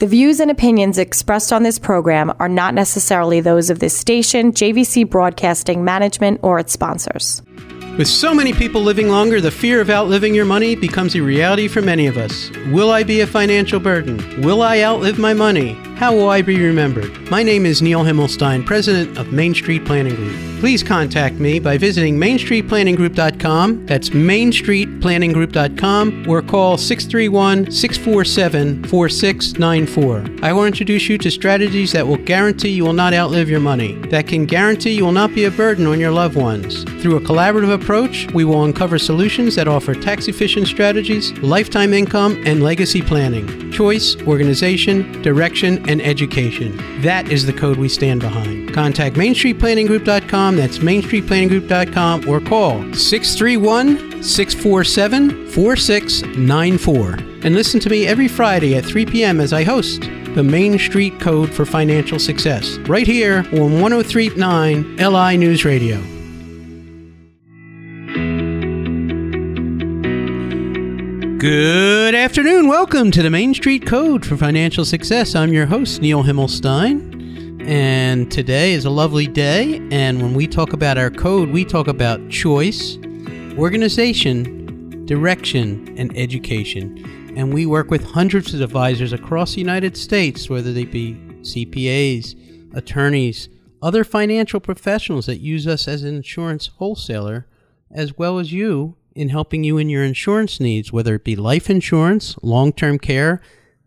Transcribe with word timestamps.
The 0.00 0.08
views 0.08 0.40
and 0.40 0.50
opinions 0.50 0.98
expressed 0.98 1.52
on 1.52 1.62
this 1.62 1.78
program 1.78 2.32
are 2.40 2.48
not 2.48 2.74
necessarily 2.74 3.40
those 3.40 3.70
of 3.70 3.78
this 3.78 3.96
station, 3.96 4.50
JVC 4.50 5.08
Broadcasting 5.08 5.84
Management, 5.84 6.40
or 6.42 6.58
its 6.58 6.72
sponsors. 6.72 7.42
With 7.96 8.08
so 8.08 8.34
many 8.34 8.52
people 8.52 8.82
living 8.82 9.08
longer, 9.08 9.40
the 9.40 9.52
fear 9.52 9.80
of 9.80 9.90
outliving 9.90 10.34
your 10.34 10.46
money 10.46 10.74
becomes 10.74 11.14
a 11.14 11.22
reality 11.22 11.68
for 11.68 11.80
many 11.80 12.08
of 12.08 12.16
us. 12.16 12.50
Will 12.72 12.90
I 12.90 13.04
be 13.04 13.20
a 13.20 13.26
financial 13.28 13.78
burden? 13.78 14.42
Will 14.42 14.62
I 14.62 14.80
outlive 14.80 15.16
my 15.16 15.32
money? 15.32 15.74
How 15.96 16.12
will 16.12 16.28
I 16.28 16.42
be 16.42 16.60
remembered? 16.60 17.30
My 17.30 17.44
name 17.44 17.64
is 17.64 17.80
Neil 17.80 18.02
Himmelstein, 18.02 18.66
president 18.66 19.16
of 19.16 19.32
Main 19.32 19.54
Street 19.54 19.84
Planning 19.84 20.16
Group. 20.16 20.34
Please 20.58 20.82
contact 20.82 21.36
me 21.36 21.60
by 21.60 21.78
visiting 21.78 22.18
mainstreetplanninggroup.com. 22.18 23.86
That's 23.86 24.10
mainstreetplanninggroup.com 24.10 26.26
or 26.28 26.42
call 26.42 26.76
631 26.78 27.70
647 27.70 28.82
4694. 28.84 30.24
I 30.42 30.52
will 30.52 30.64
introduce 30.64 31.08
you 31.08 31.16
to 31.18 31.30
strategies 31.30 31.92
that 31.92 32.04
will 32.06 32.16
guarantee 32.16 32.70
you 32.70 32.84
will 32.84 32.92
not 32.92 33.14
outlive 33.14 33.48
your 33.48 33.60
money, 33.60 33.92
that 34.08 34.26
can 34.26 34.46
guarantee 34.46 34.96
you 34.96 35.04
will 35.04 35.12
not 35.12 35.32
be 35.34 35.44
a 35.44 35.50
burden 35.50 35.86
on 35.86 36.00
your 36.00 36.12
loved 36.12 36.36
ones. 36.36 36.82
Through 37.02 37.18
a 37.18 37.20
collaborative 37.20 37.72
approach, 37.72 38.26
we 38.32 38.44
will 38.44 38.64
uncover 38.64 38.98
solutions 38.98 39.54
that 39.54 39.68
offer 39.68 39.94
tax 39.94 40.26
efficient 40.28 40.66
strategies, 40.66 41.30
lifetime 41.38 41.92
income, 41.92 42.42
and 42.46 42.62
legacy 42.62 43.02
planning, 43.02 43.70
choice, 43.70 44.16
organization, 44.22 45.20
direction, 45.22 45.83
and 45.88 46.00
education. 46.02 46.76
That 47.02 47.30
is 47.30 47.46
the 47.46 47.52
code 47.52 47.76
we 47.76 47.88
stand 47.88 48.20
behind. 48.20 48.72
Contact 48.72 49.16
MainStreetPlanningGroup.com, 49.16 50.56
that's 50.56 50.78
MainStreetPlanningGroup.com, 50.78 52.28
or 52.28 52.40
call 52.40 52.92
631 52.94 54.22
647 54.22 55.48
4694. 55.48 57.12
And 57.44 57.54
listen 57.54 57.80
to 57.80 57.90
me 57.90 58.06
every 58.06 58.28
Friday 58.28 58.74
at 58.76 58.84
3 58.84 59.06
p.m. 59.06 59.40
as 59.40 59.52
I 59.52 59.64
host 59.64 60.02
the 60.34 60.42
Main 60.42 60.78
Street 60.78 61.20
Code 61.20 61.52
for 61.52 61.64
Financial 61.64 62.18
Success, 62.18 62.78
right 62.88 63.06
here 63.06 63.38
on 63.52 63.80
1039 63.80 64.96
LI 64.96 65.36
News 65.36 65.64
Radio. 65.64 66.13
Good 71.44 72.14
afternoon. 72.14 72.68
Welcome 72.68 73.10
to 73.10 73.22
the 73.22 73.28
Main 73.28 73.52
Street 73.52 73.84
Code 73.84 74.24
for 74.24 74.34
Financial 74.34 74.82
Success. 74.82 75.34
I'm 75.34 75.52
your 75.52 75.66
host, 75.66 76.00
Neil 76.00 76.22
Himmelstein. 76.22 77.62
And 77.68 78.32
today 78.32 78.72
is 78.72 78.86
a 78.86 78.90
lovely 78.90 79.26
day. 79.26 79.86
And 79.90 80.22
when 80.22 80.32
we 80.32 80.46
talk 80.46 80.72
about 80.72 80.96
our 80.96 81.10
code, 81.10 81.50
we 81.50 81.66
talk 81.66 81.86
about 81.86 82.30
choice, 82.30 82.96
organization, 83.58 85.04
direction, 85.04 85.94
and 85.98 86.16
education. 86.16 87.34
And 87.36 87.52
we 87.52 87.66
work 87.66 87.90
with 87.90 88.04
hundreds 88.04 88.54
of 88.54 88.62
advisors 88.62 89.12
across 89.12 89.52
the 89.52 89.60
United 89.60 89.98
States, 89.98 90.48
whether 90.48 90.72
they 90.72 90.86
be 90.86 91.12
CPAs, 91.42 92.74
attorneys, 92.74 93.50
other 93.82 94.02
financial 94.02 94.60
professionals 94.60 95.26
that 95.26 95.40
use 95.40 95.66
us 95.66 95.88
as 95.88 96.04
an 96.04 96.16
insurance 96.16 96.68
wholesaler, 96.78 97.46
as 97.90 98.16
well 98.16 98.38
as 98.38 98.50
you 98.50 98.96
in 99.14 99.28
helping 99.28 99.64
you 99.64 99.78
in 99.78 99.88
your 99.88 100.04
insurance 100.04 100.60
needs, 100.60 100.92
whether 100.92 101.14
it 101.14 101.24
be 101.24 101.36
life 101.36 101.70
insurance, 101.70 102.36
long 102.42 102.72
term 102.72 102.98
care, 102.98 103.40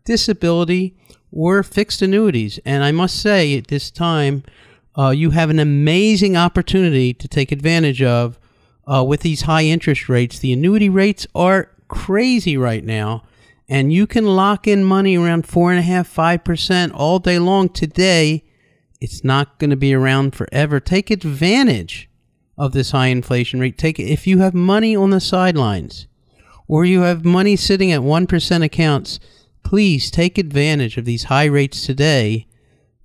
disability, 0.04 0.96
or 1.30 1.62
fixed 1.62 2.02
annuities. 2.02 2.58
And 2.64 2.82
I 2.82 2.92
must 2.92 3.20
say, 3.20 3.56
at 3.56 3.68
this 3.68 3.90
time, 3.90 4.44
uh, 4.96 5.10
you 5.10 5.30
have 5.30 5.50
an 5.50 5.58
amazing 5.58 6.36
opportunity 6.36 7.14
to 7.14 7.28
take 7.28 7.52
advantage 7.52 8.02
of 8.02 8.38
uh, 8.86 9.04
with 9.04 9.20
these 9.20 9.42
high 9.42 9.64
interest 9.64 10.08
rates. 10.08 10.38
The 10.38 10.52
annuity 10.52 10.88
rates 10.88 11.26
are 11.34 11.70
crazy 11.88 12.56
right 12.56 12.84
now, 12.84 13.24
and 13.68 13.92
you 13.92 14.06
can 14.06 14.24
lock 14.24 14.66
in 14.66 14.82
money 14.82 15.16
around 15.16 15.46
four 15.46 15.70
and 15.70 15.78
a 15.78 15.82
half, 15.82 16.08
five 16.08 16.42
percent 16.42 16.92
all 16.92 17.18
day 17.18 17.38
long. 17.38 17.68
Today, 17.68 18.44
it's 19.00 19.22
not 19.22 19.58
going 19.58 19.70
to 19.70 19.76
be 19.76 19.94
around 19.94 20.34
forever. 20.34 20.80
Take 20.80 21.10
advantage 21.10 22.07
of 22.58 22.72
this 22.72 22.90
high 22.90 23.06
inflation 23.06 23.60
rate. 23.60 23.78
Take 23.78 23.98
it 23.98 24.10
if 24.10 24.26
you 24.26 24.40
have 24.40 24.52
money 24.52 24.94
on 24.96 25.10
the 25.10 25.20
sidelines 25.20 26.06
or 26.66 26.84
you 26.84 27.02
have 27.02 27.24
money 27.24 27.56
sitting 27.56 27.92
at 27.92 28.00
1% 28.00 28.64
accounts, 28.64 29.20
please 29.62 30.10
take 30.10 30.36
advantage 30.36 30.96
of 30.96 31.04
these 31.04 31.24
high 31.24 31.46
rates 31.46 31.86
today 31.86 32.46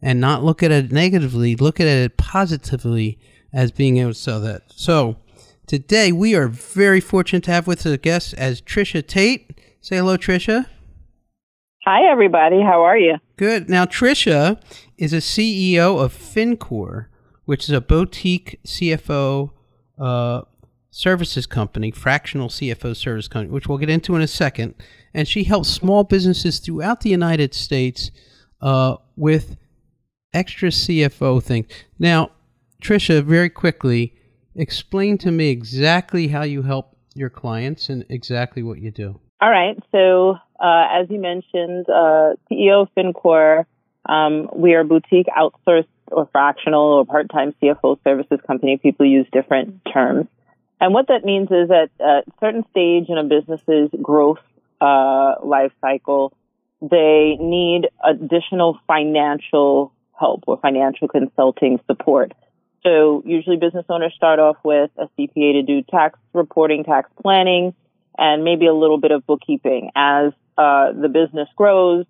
and 0.02 0.20
not 0.20 0.44
look 0.44 0.62
at 0.62 0.72
it 0.72 0.92
negatively, 0.92 1.56
look 1.56 1.80
at 1.80 1.88
it 1.88 2.18
positively 2.18 3.18
as 3.54 3.72
being 3.72 3.98
able 3.98 4.12
to 4.12 4.20
sell 4.20 4.42
that. 4.42 4.64
So, 4.68 5.18
today 5.68 6.12
we 6.12 6.36
are 6.36 6.48
very 6.48 7.00
fortunate 7.00 7.44
to 7.44 7.52
have 7.52 7.68
with 7.68 7.86
us 7.86 7.94
a 7.94 7.98
guest 7.98 8.34
as 8.34 8.62
Tricia 8.62 9.02
Taitt. 9.02 9.56
Say 9.80 9.98
hello, 9.98 10.18
Tricia. 10.18 10.66
Hi, 11.86 12.10
everybody. 12.10 12.62
How 12.62 12.82
are 12.84 12.98
you? 12.98 13.16
Good. 13.38 13.70
Now, 13.70 13.86
Tricia 13.86 14.62
is 14.98 15.12
a 15.12 15.18
CEO 15.18 16.02
of 16.02 16.14
FinCore, 16.14 17.08
which 17.46 17.64
is 17.66 17.72
a 17.72 17.82
boutique 17.82 18.60
CFO 18.66 19.52
uh, 20.00 20.42
services 20.92 21.46
company, 21.46 21.92
fractional 21.92 22.50
CFO 22.50 22.96
service 22.96 23.28
company, 23.28 23.52
which 23.52 23.68
we'll 23.68 23.78
get 23.78 23.90
into 23.90 24.16
in 24.16 24.22
a 24.22 24.28
second. 24.28 24.76
And 25.14 25.28
she 25.28 25.44
helps 25.44 25.70
small 25.70 26.04
businesses 26.04 26.60
throughout 26.60 27.02
the 27.02 27.10
United 27.10 27.54
States 27.54 28.12
uh, 28.62 28.98
with 29.16 29.58
extra 30.34 30.70
CFO 30.70 31.42
things. 31.44 31.68
Now, 32.00 32.32
Tricia, 32.82 33.24
very 33.24 33.50
quickly, 33.50 34.14
explain 34.56 35.18
to 35.20 35.32
me 35.32 35.50
exactly 35.50 36.28
how 36.28 36.44
you 36.44 36.62
help 36.62 36.96
your 37.16 37.30
clients 37.30 37.90
and 37.90 38.06
exactly 38.10 38.64
what 38.64 38.80
you 38.80 38.92
do. 38.92 39.20
All 39.42 39.50
right. 39.50 39.78
So, 39.92 40.36
uh, 40.60 40.86
as 40.92 41.10
you 41.10 41.20
mentioned, 41.20 41.88
uh, 41.90 42.36
CEO 42.52 42.84
of 42.84 42.90
FinCore, 42.98 43.66
um, 44.08 44.50
we 44.56 44.74
are 44.74 44.82
a 44.82 44.86
boutique 44.86 45.28
outsourced 45.28 45.88
or 46.12 46.28
fractional 46.32 46.94
or 46.94 47.06
part-time 47.06 47.54
CFO 47.62 47.98
services 48.04 48.40
company. 48.46 48.78
People 48.78 49.06
use 49.06 49.28
different 49.32 49.82
terms. 49.92 50.28
And 50.80 50.94
what 50.94 51.08
that 51.08 51.24
means 51.24 51.50
is 51.50 51.70
that 51.70 51.90
at 52.00 52.28
a 52.28 52.32
certain 52.40 52.66
stage 52.72 53.06
in 53.08 53.18
a 53.18 53.24
business's 53.24 53.90
growth 54.02 54.40
uh, 54.82 55.36
life 55.44 55.72
cycle, 55.80 56.34
they 56.82 57.38
need 57.40 57.88
additional 58.04 58.78
financial 58.86 59.94
help 60.20 60.44
or 60.48 60.58
financial 60.58 61.08
consulting 61.08 61.80
support. 61.88 62.34
So 62.84 63.24
usually 63.26 63.56
business 63.56 63.86
owners 63.90 64.14
start 64.16 64.40
off 64.40 64.58
with 64.64 64.92
a 64.98 65.08
CPA 65.18 65.54
to 65.54 65.64
do 65.64 65.82
tax 65.84 66.20
reporting, 66.34 66.84
tax 66.84 67.10
planning, 67.22 67.74
and 68.18 68.44
maybe 68.44 68.68
a 68.68 68.74
little 68.74 68.98
bit 68.98 69.12
of 69.12 69.26
bookkeeping. 69.26 69.92
As 69.96 70.34
uh, 70.58 70.92
the 70.92 71.08
business 71.08 71.48
grows, 71.56 72.06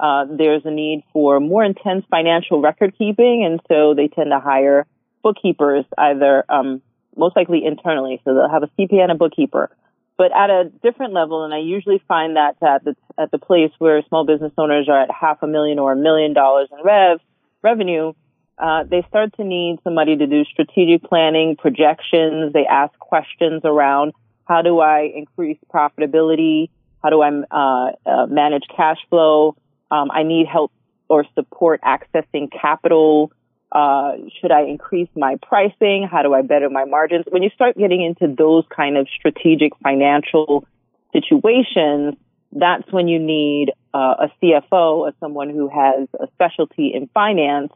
uh, 0.00 0.26
there's 0.30 0.62
a 0.64 0.70
need 0.70 1.02
for 1.12 1.40
more 1.40 1.64
intense 1.64 2.04
financial 2.10 2.60
record 2.60 2.96
keeping, 2.96 3.44
and 3.44 3.60
so 3.68 3.94
they 3.94 4.08
tend 4.08 4.30
to 4.30 4.40
hire 4.40 4.86
bookkeepers, 5.22 5.84
either 5.96 6.44
um, 6.48 6.80
most 7.16 7.36
likely 7.36 7.64
internally. 7.64 8.20
So 8.24 8.34
they'll 8.34 8.48
have 8.48 8.62
a 8.62 8.70
CPA 8.78 9.02
and 9.02 9.12
a 9.12 9.16
bookkeeper. 9.16 9.70
But 10.16 10.32
at 10.36 10.50
a 10.50 10.70
different 10.82 11.12
level, 11.12 11.44
and 11.44 11.54
I 11.54 11.58
usually 11.58 12.02
find 12.08 12.36
that 12.36 12.56
at 12.60 12.84
the, 12.84 12.96
at 13.18 13.30
the 13.30 13.38
place 13.38 13.70
where 13.78 14.02
small 14.08 14.24
business 14.24 14.52
owners 14.58 14.88
are 14.88 15.00
at 15.00 15.10
half 15.10 15.42
a 15.42 15.46
million 15.46 15.78
or 15.78 15.92
a 15.92 15.96
million 15.96 16.32
dollars 16.32 16.68
in 16.72 16.84
rev 16.84 17.20
revenue, 17.62 18.12
uh, 18.58 18.84
they 18.84 19.04
start 19.08 19.36
to 19.36 19.44
need 19.44 19.78
somebody 19.84 20.16
to 20.16 20.26
do 20.26 20.44
strategic 20.44 21.08
planning, 21.08 21.56
projections. 21.56 22.52
They 22.52 22.66
ask 22.66 22.96
questions 22.98 23.62
around 23.64 24.12
how 24.44 24.62
do 24.62 24.80
I 24.80 25.10
increase 25.14 25.58
profitability? 25.72 26.70
How 27.02 27.10
do 27.10 27.22
I 27.22 27.28
uh, 27.28 27.92
uh, 28.10 28.26
manage 28.26 28.64
cash 28.74 28.98
flow? 29.10 29.56
Um, 29.90 30.10
I 30.10 30.22
need 30.22 30.46
help 30.46 30.72
or 31.08 31.24
support 31.34 31.80
accessing 31.82 32.50
capital. 32.50 33.32
Uh, 33.70 34.12
should 34.40 34.50
I 34.50 34.62
increase 34.62 35.08
my 35.16 35.36
pricing? 35.42 36.08
How 36.10 36.22
do 36.22 36.34
I 36.34 36.42
better 36.42 36.70
my 36.70 36.84
margins? 36.84 37.24
When 37.28 37.42
you 37.42 37.50
start 37.50 37.76
getting 37.76 38.02
into 38.02 38.34
those 38.34 38.64
kind 38.74 38.96
of 38.96 39.06
strategic 39.18 39.72
financial 39.82 40.66
situations, 41.12 42.14
that's 42.52 42.90
when 42.92 43.08
you 43.08 43.18
need 43.18 43.72
uh, 43.92 44.14
a 44.20 44.32
CFO 44.42 44.98
or 44.98 45.12
someone 45.20 45.50
who 45.50 45.68
has 45.68 46.08
a 46.18 46.28
specialty 46.32 46.92
in 46.94 47.08
finance, 47.12 47.72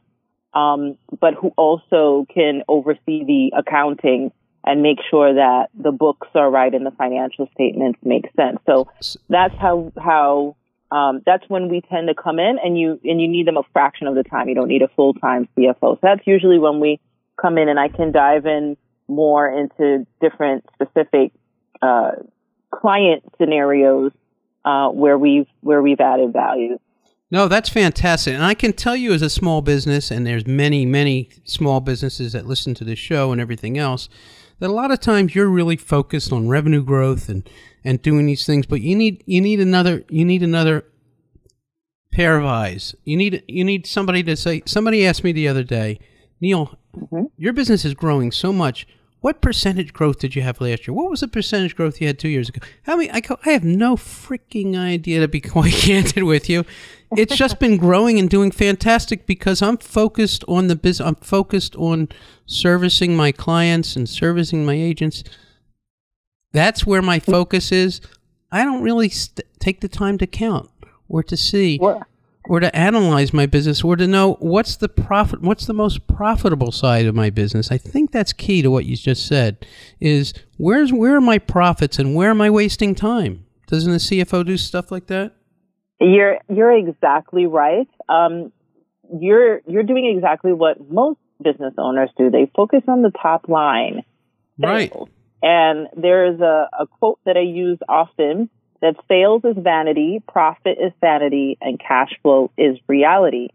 um, 0.55 0.97
but 1.21 1.35
who 1.35 1.53
also 1.57 2.27
can 2.33 2.63
oversee 2.69 3.25
the 3.25 3.53
accounting 3.57 4.33
and 4.65 4.83
make 4.83 4.99
sure 5.11 5.35
that 5.35 5.69
the 5.75 5.93
books 5.93 6.29
are 6.35 6.51
right 6.51 6.73
and 6.73 6.87
the 6.87 6.91
financial 6.93 7.49
statements 7.53 7.99
make 8.03 8.25
sense. 8.37 8.59
So 8.65 8.89
that's 9.29 9.55
how 9.57 9.93
how 10.01 10.57
um, 10.93 11.23
that's 11.25 11.45
when 11.49 11.71
we 11.71 11.81
tend 11.81 12.09
to 12.09 12.15
come 12.15 12.39
in 12.39 12.59
and 12.63 12.79
you 12.79 13.01
and 13.03 13.19
you 13.19 13.27
need 13.27 13.47
them 13.47 13.57
a 13.57 13.63
fraction 13.73 14.07
of 14.07 14.15
the 14.15 14.23
time. 14.23 14.49
You 14.51 14.55
don't 14.55 14.69
need 14.69 14.83
a 14.83 14.89
full 14.89 15.15
time 15.15 15.49
CFO. 15.57 15.81
So 15.81 15.99
that's 16.03 16.27
usually 16.27 16.59
when 16.59 16.81
we 16.81 17.01
come 17.41 17.57
in 17.57 17.71
and 17.71 17.81
I 17.81 17.89
can 17.89 18.13
dive 18.13 18.45
in 18.45 18.77
more 19.09 19.51
into 19.51 20.07
different 20.21 20.67
specific 20.75 21.33
uh, 21.81 22.13
client 22.71 23.25
scenarios 23.39 24.13
uh, 24.67 24.89
where 24.91 25.17
we've 25.17 25.49
where 25.63 25.81
we've 25.81 26.01
added 26.01 26.35
value. 26.35 26.79
No, 27.33 27.49
that's 27.49 27.71
fantastic. 27.71 28.35
And 28.35 28.45
I 28.45 28.53
can 28.53 28.75
tell 28.75 28.95
you 28.95 29.15
as 29.15 29.23
a 29.23 29.31
small 29.31 29.63
business, 29.63 30.11
and 30.11 30.27
there's 30.27 30.47
many, 30.47 30.85
many 30.85 31.31
small 31.45 31.81
businesses 31.81 32.35
that 32.35 32.45
listen 32.45 32.75
to 32.75 32.85
this 32.85 32.99
show 32.99 33.33
and 33.33 33.41
everything 33.41 33.79
else, 33.79 34.11
that 34.59 34.69
a 34.69 34.75
lot 34.75 34.91
of 34.91 35.01
times 35.01 35.35
you're 35.35 35.49
really 35.49 35.79
focused 35.79 36.31
on 36.31 36.49
revenue 36.49 36.83
growth 36.85 37.31
and 37.31 37.49
and 37.85 38.03
doing 38.03 38.27
these 38.27 38.45
things, 38.45 38.67
but 38.67 38.83
you 38.83 38.95
need 38.95 39.25
you 39.27 39.41
need 39.41 39.61
another 39.61 40.05
you 40.11 40.27
need 40.27 40.43
another 40.43 40.85
pair 42.13 42.37
of 42.37 42.45
eyes. 42.45 42.95
You 43.05 43.17
need 43.17 43.43
you 43.49 43.65
need 43.65 43.87
somebody 43.87 44.23
to 44.25 44.37
say. 44.37 44.63
Somebody 44.67 45.07
asked 45.07 45.25
me 45.25 45.33
the 45.33 45.49
other 45.49 45.65
day, 45.65 46.01
Neil, 46.39 46.79
mm-hmm. 46.95 47.25
your 47.39 47.55
business 47.55 47.87
is 47.87 47.95
growing 47.95 48.31
so 48.31 48.53
much. 48.53 48.87
What 49.23 49.41
percentage 49.41 49.93
growth 49.93 50.19
did 50.19 50.35
you 50.35 50.43
have 50.43 50.61
last 50.61 50.87
year? 50.87 50.95
What 50.95 51.09
was 51.09 51.21
the 51.21 51.29
percentage 51.29 51.77
growth 51.77 52.01
you 52.01 52.09
had 52.09 52.19
two 52.19 52.29
years 52.29 52.49
ago? 52.49 52.61
How 52.83 52.97
many? 52.97 53.09
I, 53.09 53.23
I 53.47 53.51
have 53.51 53.63
no 53.63 53.95
freaking 53.95 54.77
idea 54.77 55.21
to 55.21 55.29
be 55.29 55.41
quite 55.57 55.73
candid 55.73 56.25
with 56.25 56.51
you. 56.51 56.65
It's 57.17 57.37
just 57.37 57.61
been 57.61 57.77
growing 57.77 58.19
and 58.19 58.29
doing 58.29 58.51
fantastic 58.51 59.25
because 59.25 59.63
I'm 59.63 59.77
focused 59.79 60.45
on 60.49 60.67
the 60.67 60.75
business. 60.75 61.07
I'm 61.07 61.15
focused 61.15 61.77
on 61.77 62.09
servicing 62.47 63.17
my 63.17 63.31
clients 63.31 63.95
and 63.95 64.09
servicing 64.09 64.67
my 64.67 64.75
agents. 64.75 65.23
That's 66.51 66.85
where 66.85 67.03
my 67.03 67.21
focus 67.21 67.71
is. 67.71 68.01
I 68.51 68.65
don't 68.65 68.83
really 68.83 69.09
st- 69.09 69.47
take 69.61 69.83
the 69.83 69.89
time 69.89 70.19
to 70.19 70.27
count 70.27 70.69
or 71.09 71.23
to 71.23 71.37
see? 71.37 71.79
Or 72.49 72.61
to 72.61 72.75
analyze 72.75 73.33
my 73.33 73.47
business 73.47 73.85
or 73.85 73.97
to 73.97 74.07
know 74.07 74.35
what's 74.41 74.77
the 74.77 74.89
profit 74.89 75.43
what's 75.43 75.67
the 75.67 75.73
most 75.73 76.07
profitable 76.07 76.73
side 76.73 77.07
of 77.07 77.15
my 77.15 77.31
business. 77.31 77.71
I 77.71 77.79
think 77.79 78.11
that's 78.11 78.33
key 78.33 78.63
to 78.63 78.71
what 78.71 78.85
you 78.85 78.97
just 78.97 79.27
said 79.27 79.65
is 80.01 80.35
where's 80.57 80.93
where 80.93 81.17
are 81.17 81.21
my 81.21 81.39
profits 81.39 81.99
and 81.99 82.15
where 82.15 82.31
am 82.31 82.41
i 82.41 82.51
wasting 82.51 82.95
time? 82.95 83.45
Doesn't 83.69 83.93
a 83.93 83.97
cfo 83.97 84.45
do 84.45 84.57
stuff 84.57 84.91
like 84.91 85.07
that? 85.07 85.35
You're 86.01 86.39
you're 86.49 86.77
exactly 86.77 87.47
right. 87.47 87.89
Um, 88.09 88.53
you're 89.21 89.61
you're 89.67 89.85
doing 89.85 90.13
exactly 90.17 90.53
what 90.53 90.91
most 90.91 91.19
business 91.43 91.75
owners 91.79 92.11
do. 92.17 92.31
They 92.31 92.51
focus 92.55 92.83
on 92.89 93.03
the 93.03 93.11
top 93.11 93.49
line. 93.49 94.03
Right. 94.59 94.93
And 95.43 95.89
there's 95.97 96.41
a, 96.41 96.69
a 96.79 96.87
quote 96.87 97.19
that 97.25 97.37
i 97.37 97.41
use 97.41 97.79
often 97.89 98.49
that 98.83 98.97
sales 99.09 99.43
is 99.45 99.57
vanity, 99.57 100.23
profit 100.29 100.77
is 100.79 100.93
sanity, 101.01 101.57
and 101.61 101.81
cash 101.81 102.11
flow 102.21 102.51
is 102.59 102.77
reality. 102.89 103.49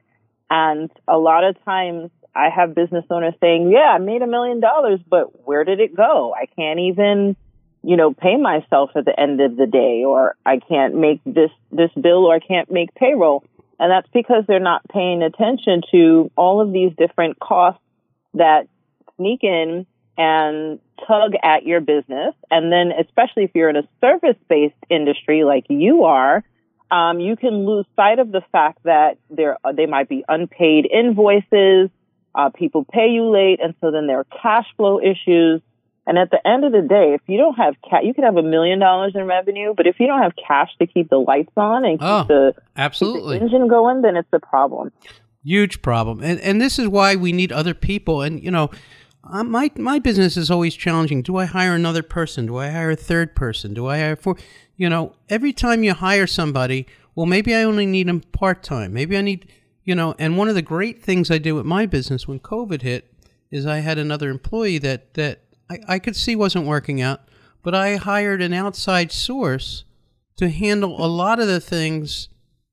And 0.49 0.89
a 1.07 1.17
lot 1.17 1.43
of 1.43 1.63
times 1.65 2.09
I 2.33 2.49
have 2.49 2.73
business 2.73 3.03
owners 3.11 3.33
saying, 3.41 3.69
yeah, 3.69 3.91
I 3.93 3.97
made 3.99 4.21
a 4.21 4.27
million 4.27 4.61
dollars, 4.61 5.01
but 5.07 5.45
where 5.45 5.65
did 5.65 5.81
it 5.81 5.95
go? 5.95 6.33
I 6.33 6.45
can't 6.55 6.79
even, 6.79 7.35
you 7.83 7.97
know, 7.97 8.13
pay 8.13 8.37
myself 8.37 8.91
at 8.95 9.03
the 9.03 9.19
end 9.19 9.41
of 9.41 9.57
the 9.57 9.67
day, 9.67 10.03
or 10.05 10.35
I 10.45 10.59
can't 10.59 10.95
make 10.95 11.19
this, 11.25 11.51
this 11.71 11.91
bill, 11.99 12.25
or 12.25 12.35
I 12.35 12.39
can't 12.39 12.71
make 12.71 12.95
payroll. 12.95 13.43
And 13.79 13.91
that's 13.91 14.07
because 14.13 14.45
they're 14.47 14.59
not 14.59 14.87
paying 14.87 15.21
attention 15.21 15.81
to 15.91 16.31
all 16.37 16.61
of 16.61 16.71
these 16.71 16.93
different 16.97 17.37
costs 17.39 17.81
that 18.33 18.67
sneak 19.17 19.43
in 19.43 19.85
and 20.17 20.79
tug 21.07 21.33
at 21.43 21.65
your 21.65 21.79
business. 21.79 22.33
And 22.49 22.71
then, 22.71 22.91
especially 22.99 23.43
if 23.43 23.51
you're 23.53 23.69
in 23.69 23.75
a 23.75 23.87
service 24.01 24.37
based 24.49 24.75
industry 24.89 25.43
like 25.43 25.65
you 25.69 26.05
are, 26.05 26.43
um, 26.89 27.19
you 27.19 27.35
can 27.35 27.65
lose 27.65 27.85
sight 27.95 28.19
of 28.19 28.31
the 28.31 28.41
fact 28.51 28.79
that 28.83 29.17
there 29.29 29.57
they 29.75 29.85
might 29.85 30.09
be 30.09 30.23
unpaid 30.27 30.87
invoices, 30.91 31.89
uh, 32.33 32.49
people 32.49 32.85
pay 32.85 33.09
you 33.09 33.29
late, 33.29 33.59
and 33.61 33.75
so 33.81 33.91
then 33.91 34.07
there 34.07 34.19
are 34.19 34.27
cash 34.41 34.65
flow 34.75 34.99
issues. 34.99 35.61
And 36.05 36.17
at 36.17 36.31
the 36.31 36.39
end 36.47 36.63
of 36.63 36.71
the 36.71 36.81
day, 36.81 37.15
if 37.15 37.21
you 37.27 37.37
don't 37.37 37.55
have 37.55 37.75
cash, 37.81 38.03
you 38.03 38.13
could 38.13 38.23
have 38.23 38.37
a 38.37 38.43
million 38.43 38.79
dollars 38.79 39.11
in 39.13 39.25
revenue, 39.25 39.73
but 39.75 39.87
if 39.87 39.99
you 39.99 40.07
don't 40.07 40.21
have 40.21 40.31
cash 40.47 40.69
to 40.79 40.87
keep 40.87 41.09
the 41.09 41.17
lights 41.17 41.51
on 41.57 41.83
and 41.83 41.99
keep, 41.99 42.07
oh, 42.07 42.23
the, 42.23 42.55
absolutely. 42.77 43.39
Keep 43.39 43.49
the 43.49 43.55
engine 43.55 43.67
going, 43.67 44.01
then 44.03 44.15
it's 44.15 44.29
a 44.31 44.39
problem. 44.39 44.93
Huge 45.43 45.81
problem, 45.81 46.21
and 46.23 46.39
and 46.41 46.61
this 46.61 46.79
is 46.79 46.87
why 46.87 47.15
we 47.15 47.31
need 47.31 47.51
other 47.51 47.73
people. 47.73 48.21
And 48.21 48.41
you 48.41 48.51
know, 48.51 48.69
uh, 49.31 49.43
my 49.43 49.71
my 49.77 49.99
business 49.99 50.37
is 50.37 50.51
always 50.51 50.75
challenging. 50.75 51.21
Do 51.21 51.37
I 51.37 51.45
hire 51.45 51.73
another 51.73 52.03
person? 52.03 52.45
Do 52.45 52.57
I 52.57 52.69
hire 52.69 52.91
a 52.91 52.95
third 52.95 53.35
person? 53.35 53.73
Do 53.73 53.87
I 53.87 53.99
hire 53.99 54.15
four? 54.15 54.37
You 54.75 54.89
know, 54.89 55.15
every 55.29 55.53
time 55.53 55.83
you 55.83 55.93
hire 55.93 56.27
somebody, 56.27 56.87
well, 57.15 57.25
maybe 57.25 57.55
I 57.55 57.63
only 57.63 57.85
need 57.85 58.07
them 58.07 58.21
part 58.21 58.63
time. 58.63 58.93
Maybe 58.93 59.17
I 59.17 59.21
need, 59.21 59.51
you 59.83 59.95
know. 59.95 60.15
And 60.19 60.37
one 60.37 60.49
of 60.49 60.55
the 60.55 60.61
great 60.61 61.01
things 61.01 61.31
I 61.31 61.37
did 61.37 61.53
with 61.53 61.65
my 61.65 61.85
business 61.85 62.27
when 62.27 62.39
COVID 62.39 62.81
hit 62.81 63.11
is 63.49 63.65
I 63.65 63.79
had 63.79 63.97
another 63.97 64.29
employee 64.29 64.77
that 64.79 65.13
that 65.15 65.41
I, 65.69 65.79
I 65.87 65.99
could 65.99 66.15
see 66.15 66.35
wasn't 66.35 66.67
working 66.67 67.01
out, 67.01 67.21
but 67.63 67.73
I 67.73 67.95
hired 67.95 68.41
an 68.41 68.53
outside 68.53 69.11
source 69.11 69.83
to 70.37 70.49
handle 70.49 71.03
a 71.03 71.07
lot 71.07 71.39
of 71.39 71.47
the 71.47 71.59
things 71.59 72.29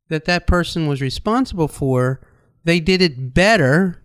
that 0.09 0.27
that 0.27 0.47
person 0.47 0.87
was 0.87 1.01
responsible 1.01 1.69
for. 1.69 2.21
They 2.65 2.81
did 2.81 3.01
it 3.01 3.33
better. 3.35 4.03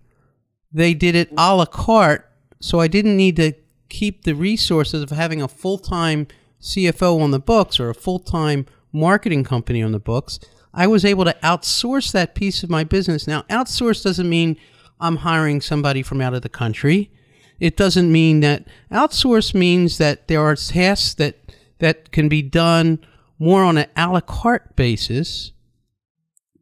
They 0.72 0.94
did 0.94 1.16
it 1.16 1.30
a 1.38 1.56
la 1.56 1.66
carte 1.66 2.29
so 2.60 2.80
I 2.80 2.88
didn't 2.88 3.18
need 3.18 3.36
to 3.38 3.54
keep 3.90 4.24
the 4.24 4.34
resources 4.34 5.04
of 5.04 5.10
having 5.10 5.42
a 5.42 5.48
full 5.48 5.78
time 5.78 6.28
CFO 6.62 7.22
on 7.22 7.32
the 7.32 7.40
books 7.40 7.80
or 7.80 7.90
a 7.90 7.96
full 7.96 8.20
time 8.20 8.66
marketing 8.92 9.44
company 9.44 9.82
on 9.82 9.92
the 9.92 10.00
books. 10.00 10.40
I 10.74 10.88
was 10.88 11.04
able 11.06 11.26
to 11.26 11.36
outsource 11.44 12.12
that 12.12 12.36
piece 12.36 12.64
of 12.64 12.70
my 12.70 12.84
business. 12.84 13.28
Now, 13.28 13.44
outsource 13.44 14.04
doesn't 14.04 14.30
mean 14.30 14.58
I'm 15.00 15.18
hiring 15.18 15.62
somebody 15.62 16.04
from 16.04 16.22
out 16.22 16.34
of 16.34 16.42
the 16.42 16.50
country. 16.50 17.12
It 17.60 17.76
doesn't 17.76 18.12
mean 18.12 18.42
that 18.42 18.68
outsource 18.92 19.54
means 19.54 19.98
that 19.98 20.28
there 20.28 20.42
are 20.42 20.56
tasks 20.56 21.14
that 21.16 21.36
that 21.80 22.12
can 22.12 22.30
be 22.30 22.42
done 22.42 23.00
more 23.38 23.64
on 23.64 23.78
an 23.78 23.88
a 23.96 24.08
la 24.08 24.22
carte 24.22 24.76
basis 24.76 25.54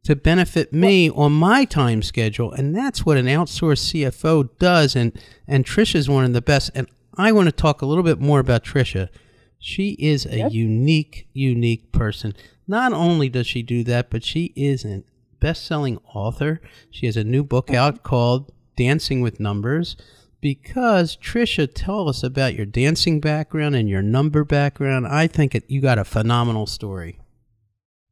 to 0.08 0.16
benefit 0.16 0.72
me 0.72 1.10
on 1.10 1.30
my 1.30 1.66
time 1.66 2.00
schedule. 2.00 2.50
And 2.50 2.74
that's 2.74 3.04
what 3.04 3.18
an 3.18 3.26
outsourced 3.26 3.92
CFO 3.92 4.48
does. 4.58 4.96
And, 4.96 5.12
and 5.46 5.66
Tricia's 5.66 6.08
one 6.08 6.24
of 6.24 6.32
the 6.32 6.40
best. 6.40 6.70
And 6.74 6.88
I 7.18 7.30
want 7.30 7.44
to 7.44 7.52
talk 7.52 7.82
a 7.82 7.86
little 7.86 8.02
bit 8.02 8.18
more 8.18 8.40
about 8.40 8.64
Tricia. 8.64 9.10
She 9.58 9.90
is 9.98 10.24
a 10.24 10.38
yep. 10.38 10.52
unique, 10.52 11.28
unique 11.34 11.92
person. 11.92 12.34
Not 12.66 12.94
only 12.94 13.28
does 13.28 13.46
she 13.46 13.62
do 13.62 13.84
that, 13.84 14.08
but 14.08 14.24
she 14.24 14.54
is 14.56 14.82
a 14.82 15.02
best 15.40 15.66
selling 15.66 15.98
author. 16.14 16.62
She 16.90 17.04
has 17.04 17.18
a 17.18 17.22
new 17.22 17.44
book 17.44 17.70
out 17.70 17.96
mm-hmm. 17.96 18.04
called 18.04 18.50
Dancing 18.78 19.20
with 19.20 19.38
Numbers. 19.38 19.94
Because 20.40 21.18
Tricia, 21.18 21.68
tell 21.70 22.08
us 22.08 22.22
about 22.22 22.54
your 22.54 22.64
dancing 22.64 23.20
background 23.20 23.76
and 23.76 23.90
your 23.90 24.00
number 24.00 24.42
background. 24.42 25.06
I 25.06 25.26
think 25.26 25.54
it, 25.54 25.64
you 25.68 25.82
got 25.82 25.98
a 25.98 26.04
phenomenal 26.06 26.64
story. 26.64 27.20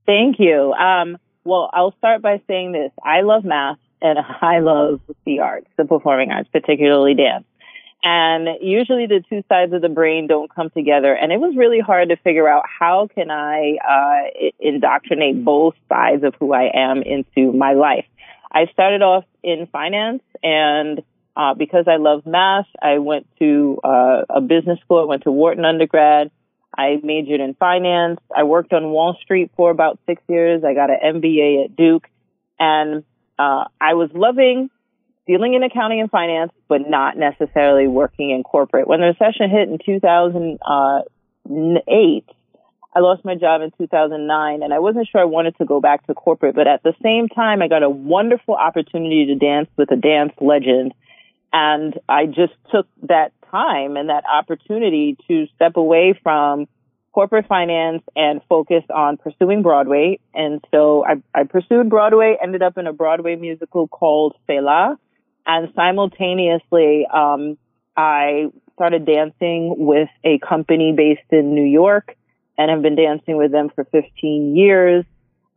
Thank 0.05 0.37
you. 0.39 0.75
Um, 0.75 1.17
well, 1.47 1.71
I'll 1.73 1.95
start 1.99 2.23
by 2.23 2.43
saying 2.47 2.73
this. 2.73 2.91
I 3.03 3.23
love 3.23 3.45
math 3.45 3.79
and 4.03 4.19
I 4.43 4.59
love 4.61 5.01
the 5.25 5.41
arts, 5.41 5.69
the 5.77 5.85
performing 5.85 6.31
arts, 6.31 6.49
particularly 6.53 7.15
dance. 7.15 7.45
And 8.03 8.49
usually 8.61 9.07
the 9.07 9.25
two 9.29 9.43
sides 9.49 9.73
of 9.73 9.83
the 9.83 9.89
brain 9.89 10.27
don't 10.27 10.55
come 10.55 10.71
together. 10.71 11.13
And 11.13 11.33
it 11.33 11.41
was 11.41 11.57
really 11.57 11.81
hard 11.81 12.11
to 12.11 12.17
figure 12.17 12.49
out 12.49 12.63
how 12.67 13.09
can 13.13 13.31
I 13.31 13.79
uh, 13.83 14.51
indoctrinate 14.61 15.45
both 15.45 15.75
sides 15.89 16.23
of 16.23 16.35
who 16.39 16.53
I 16.53 16.71
am 16.73 17.03
into 17.03 17.53
my 17.53 17.73
life. 17.73 18.05
I 18.53 18.67
started 18.73 19.03
off 19.03 19.25
in 19.43 19.67
finance 19.73 20.23
and 20.43 21.03
uh, 21.37 21.55
because 21.55 21.87
I 21.87 21.97
love 21.97 22.25
math, 22.25 22.67
I 22.81 22.99
went 22.99 23.27
to 23.39 23.79
uh, 23.85 24.23
a 24.31 24.41
business 24.41 24.79
school. 24.81 25.01
I 25.01 25.05
went 25.05 25.25
to 25.25 25.31
Wharton 25.31 25.65
undergrad. 25.65 26.31
I 26.77 26.99
majored 27.03 27.41
in 27.41 27.55
finance. 27.55 28.21
I 28.35 28.45
worked 28.45 28.73
on 28.73 28.91
Wall 28.91 29.17
Street 29.23 29.51
for 29.57 29.71
about 29.71 29.99
six 30.07 30.23
years. 30.29 30.65
I 30.65 30.75
got 30.75 30.91
an 30.91 31.21
MBA 31.21 31.65
at 31.65 31.77
Duke 31.77 32.09
and, 32.59 33.05
uh, 33.39 33.65
I 33.81 33.95
was 33.95 34.11
loving 34.15 34.71
dealing 35.27 35.55
in 35.55 35.63
accounting 35.63 36.01
and 36.01 36.11
finance, 36.11 36.53
but 36.69 36.83
not 36.89 37.17
necessarily 37.17 37.89
working 37.89 38.31
in 38.31 38.43
corporate. 38.43 38.87
When 38.87 39.01
the 39.01 39.07
recession 39.07 39.49
hit 39.51 39.69
in 39.69 39.79
2008, 39.85 42.25
I 42.95 43.01
lost 43.01 43.25
my 43.25 43.35
job 43.35 43.61
in 43.61 43.73
2009 43.77 44.63
and 44.63 44.73
I 44.73 44.79
wasn't 44.79 45.09
sure 45.11 45.21
I 45.21 45.25
wanted 45.25 45.59
to 45.59 45.67
go 45.67 45.81
back 45.81 46.07
to 46.07 46.15
corporate, 46.15 46.55
but 46.55 46.69
at 46.69 46.83
the 46.83 46.95
same 47.03 47.29
time, 47.29 47.61
I 47.61 47.69
got 47.69 47.83
a 47.83 47.91
wonderful 47.91 48.55
opportunity 48.55 49.27
to 49.27 49.35
dance 49.35 49.69
with 49.77 49.91
a 49.91 49.97
dance 49.97 50.33
legend. 50.41 50.95
And 51.53 51.99
I 52.09 52.25
just 52.27 52.55
took 52.71 52.87
that 53.03 53.33
time 53.57 53.97
and 53.97 54.09
that 54.09 54.25
opportunity 54.27 55.17
to 55.29 55.47
step 55.55 55.77
away 55.77 56.19
from 56.23 56.67
corporate 57.13 57.47
finance 57.47 58.03
and 58.15 58.43
focus 58.49 58.85
on 58.95 59.17
pursuing 59.17 59.63
Broadway. 59.63 60.19
And 60.35 60.63
so 60.71 61.05
I, 61.05 61.23
I 61.35 61.45
pursued 61.45 61.89
Broadway, 61.89 62.37
ended 62.43 62.63
up 62.63 62.77
in 62.77 62.87
a 62.87 62.93
Broadway 62.93 63.37
musical 63.37 63.89
called 63.89 64.35
Fela. 64.47 64.97
And 65.47 65.73
simultaneously, 65.75 67.07
um, 67.13 67.57
I 67.97 68.51
started 68.75 69.07
dancing 69.07 69.75
with 69.79 70.11
a 70.25 70.39
company 70.47 70.93
based 70.95 71.31
in 71.31 71.55
New 71.55 71.65
York 71.65 72.15
and 72.59 72.71
have 72.71 72.83
been 72.83 72.97
dancing 72.97 73.39
with 73.39 73.51
them 73.51 73.71
for 73.75 73.85
15 73.85 74.57
years. 74.57 75.05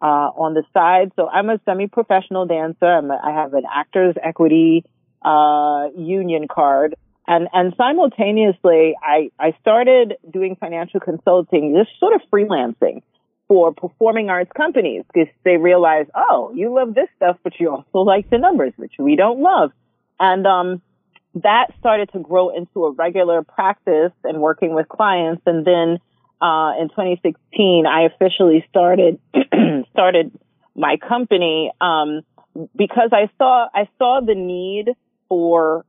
Uh, 0.01 0.32
on 0.39 0.53
the 0.53 0.63
side. 0.74 1.12
So 1.18 1.27
I'm 1.27 1.50
a 1.50 1.60
semi-professional 1.65 2.46
dancer. 2.46 2.86
I'm 2.86 3.12
a, 3.12 3.20
I 3.22 3.32
have 3.34 3.53
an 3.53 3.63
actors 3.70 4.15
equity, 4.24 4.86
uh, 5.22 5.89
union 5.94 6.48
card 6.48 6.96
and, 7.30 7.48
and 7.54 7.76
simultaneously, 7.78 8.96
I, 9.04 9.30
I 9.40 9.54
started 9.62 10.16
doing 10.34 10.58
financial 10.60 11.00
consulting, 11.00 11.76
just 11.78 11.92
sort 12.00 12.14
of 12.14 12.22
freelancing 12.34 13.04
for 13.48 13.72
performing 13.72 14.32
arts 14.32 14.50
companies 14.58 15.04
because 15.14 15.32
they 15.46 15.58
realized, 15.58 16.10
oh, 16.16 16.52
you 16.56 16.74
love 16.74 16.96
this 16.96 17.08
stuff, 17.18 17.38
but 17.44 17.54
you 17.60 17.70
also 17.70 18.00
like 18.00 18.32
the 18.32 18.40
numbers, 18.40 18.74
which 18.78 18.94
we 18.98 19.16
don't 19.16 19.42
love. 19.42 19.72
And, 20.20 20.48
um, 20.48 20.82
that 21.36 21.68
started 21.78 22.10
to 22.14 22.20
grow 22.20 22.50
into 22.50 22.86
a 22.86 22.94
regular 22.94 23.44
practice 23.44 24.12
and 24.24 24.42
working 24.42 24.74
with 24.74 24.90
clients. 24.90 25.44
And 25.46 25.64
then, 25.64 26.00
uh, 26.42 26.74
in 26.82 26.90
2016, 26.90 27.86
I 27.86 28.06
officially 28.06 28.66
started, 28.72 29.20
started 29.92 30.32
my 30.76 30.98
company, 30.98 31.72
um, 31.80 32.22
because 32.76 33.12
I 33.12 33.30
saw, 33.38 33.68
I 33.72 33.88
saw 34.00 34.20
the 34.26 34.34
need 34.34 34.90
for 35.28 35.86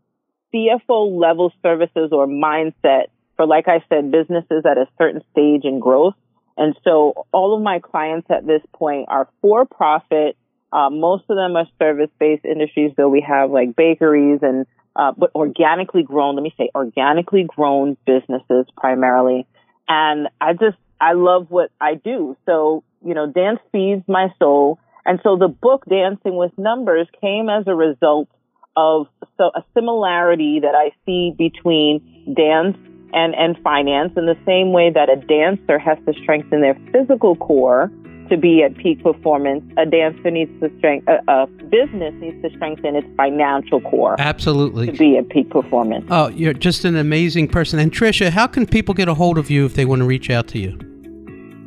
CFO 0.52 1.18
level 1.18 1.52
services 1.62 2.10
or 2.12 2.26
mindset 2.26 3.06
for, 3.36 3.46
like 3.46 3.68
I 3.68 3.82
said, 3.88 4.10
businesses 4.10 4.64
at 4.64 4.78
a 4.78 4.86
certain 4.98 5.22
stage 5.32 5.64
in 5.64 5.80
growth. 5.80 6.14
And 6.56 6.76
so 6.84 7.26
all 7.32 7.56
of 7.56 7.62
my 7.62 7.78
clients 7.78 8.28
at 8.30 8.46
this 8.46 8.62
point 8.74 9.06
are 9.08 9.28
for 9.40 9.64
profit. 9.64 10.36
Uh, 10.72 10.90
most 10.90 11.24
of 11.28 11.36
them 11.36 11.56
are 11.56 11.66
service 11.78 12.10
based 12.18 12.44
industries, 12.44 12.92
though 12.96 13.08
we 13.08 13.24
have 13.26 13.50
like 13.50 13.74
bakeries 13.74 14.40
and, 14.42 14.66
uh, 14.94 15.12
but 15.16 15.30
organically 15.34 16.02
grown, 16.02 16.34
let 16.34 16.42
me 16.42 16.52
say 16.58 16.68
organically 16.74 17.44
grown 17.44 17.96
businesses 18.04 18.66
primarily. 18.76 19.46
And 19.88 20.28
I 20.40 20.52
just, 20.52 20.76
I 21.00 21.14
love 21.14 21.46
what 21.48 21.70
I 21.80 21.94
do. 21.94 22.36
So, 22.44 22.84
you 23.04 23.14
know, 23.14 23.26
dance 23.26 23.60
feeds 23.72 24.02
my 24.06 24.28
soul. 24.38 24.78
And 25.06 25.18
so 25.22 25.36
the 25.36 25.48
book 25.48 25.84
Dancing 25.88 26.36
with 26.36 26.52
Numbers 26.58 27.08
came 27.20 27.48
as 27.48 27.64
a 27.66 27.74
result 27.74 28.28
of 28.76 29.06
so 29.36 29.50
a 29.54 29.64
similarity 29.74 30.60
that 30.60 30.74
I 30.74 30.92
see 31.06 31.34
between 31.36 32.34
dance 32.36 32.76
and, 33.12 33.34
and 33.34 33.58
finance 33.62 34.12
in 34.16 34.26
the 34.26 34.36
same 34.46 34.72
way 34.72 34.90
that 34.90 35.08
a 35.08 35.16
dancer 35.16 35.78
has 35.78 35.98
to 36.06 36.12
strengthen 36.22 36.60
their 36.60 36.78
physical 36.92 37.36
core 37.36 37.90
to 38.30 38.36
be 38.36 38.62
at 38.62 38.76
peak 38.76 39.02
performance, 39.02 39.64
a 39.76 39.84
dancer 39.84 40.30
needs 40.30 40.50
to 40.60 40.70
strengthen, 40.78 41.18
a, 41.26 41.32
a, 41.32 41.46
business 41.46 42.14
needs 42.18 42.40
to 42.42 42.50
strengthen 42.50 42.94
its 42.94 43.06
financial 43.16 43.80
core. 43.80 44.14
Absolutely. 44.20 44.86
To 44.86 44.92
be 44.92 45.18
at 45.18 45.28
peak 45.28 45.50
performance. 45.50 46.06
Oh, 46.10 46.28
you're 46.28 46.52
just 46.52 46.84
an 46.84 46.96
amazing 46.96 47.48
person. 47.48 47.80
And 47.80 47.92
Tricia, 47.92 48.30
how 48.30 48.46
can 48.46 48.66
people 48.66 48.94
get 48.94 49.08
a 49.08 49.14
hold 49.14 49.36
of 49.36 49.50
you 49.50 49.66
if 49.66 49.74
they 49.74 49.84
want 49.84 50.00
to 50.00 50.06
reach 50.06 50.30
out 50.30 50.46
to 50.48 50.58
you? 50.58 50.78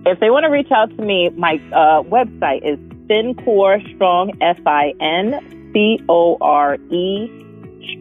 If 0.06 0.20
they 0.20 0.30
want 0.30 0.44
to 0.46 0.50
reach 0.50 0.72
out 0.72 0.90
to 0.98 1.04
me, 1.04 1.30
my 1.36 1.56
uh, 1.74 2.04
website 2.04 2.64
is 2.64 2.80
Fincore 3.10 3.96
Strong, 3.96 4.38
F 4.42 4.58
I 4.66 4.94
N 5.02 5.63
C 5.74 6.00
O 6.08 6.38
R 6.40 6.76
E 6.76 7.44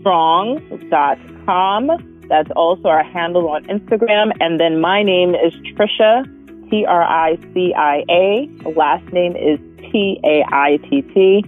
strong.com. 0.00 1.91
That's 2.29 2.50
also 2.57 2.88
our 2.88 3.02
handle 3.02 3.49
on 3.49 3.64
Instagram. 3.64 4.33
And 4.41 4.61
then 4.61 4.81
my 4.81 5.02
name 5.02 5.35
is 5.35 5.52
Tricia, 5.75 6.25
T 6.71 6.85
R 6.87 7.02
I 7.02 7.37
C 7.52 7.75
I 7.76 8.05
A. 8.09 8.49
Last 8.76 9.05
name 9.12 9.37
is 9.37 9.59
T 9.91 10.21
A 10.25 10.45
I 10.50 10.79
T 10.88 11.02
T 11.02 11.45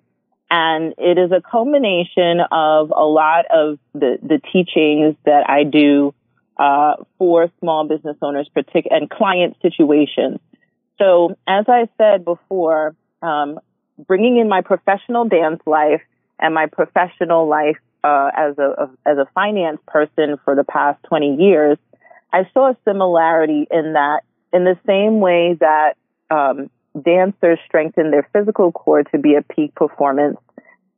and 0.51 0.95
it 0.99 1.19
is 1.19 1.31
a 1.31 1.43
culmination 1.49 2.41
of 2.51 2.91
a 2.91 3.05
lot 3.05 3.45
of 3.53 3.79
the, 3.93 4.19
the 4.23 4.41
teachings 4.53 5.15
that 5.25 5.49
I 5.49 5.65
do 5.65 6.15
uh, 6.57 6.95
for 7.19 7.51
small 7.61 7.87
business 7.87 8.17
owners 8.23 8.49
partic- 8.57 8.87
and 8.91 9.11
client 9.11 9.57
situations. 9.63 10.41
So 10.99 11.37
as 11.47 11.67
I 11.69 11.88
said 11.99 12.25
before, 12.25 12.95
um, 13.23 13.61
bringing 14.07 14.38
in 14.38 14.49
my 14.49 14.61
professional 14.61 15.26
dance 15.26 15.61
life 15.67 16.03
and 16.38 16.55
my 16.55 16.67
professional 16.67 17.49
life 17.49 17.79
uh, 18.05 18.31
as 18.37 18.59
a 18.59 18.91
as 19.05 19.19
a 19.19 19.26
finance 19.35 19.81
person 19.87 20.37
for 20.45 20.55
the 20.55 20.65
past 20.65 21.03
20 21.05 21.37
years, 21.37 21.79
I 22.33 22.49
saw 22.53 22.71
a 22.71 22.76
similarity 22.85 23.67
in 23.71 23.95
that 23.95 24.21
in 24.53 24.65
the 24.65 24.79
same 24.87 25.21
way 25.21 25.57
that 25.61 25.95
um, 26.31 26.71
dancers 27.03 27.59
strengthen 27.67 28.11
their 28.11 28.29
physical 28.33 28.73
core 28.73 29.03
to 29.03 29.19
be 29.19 29.35
a 29.35 29.43
peak 29.43 29.75
performance, 29.75 30.38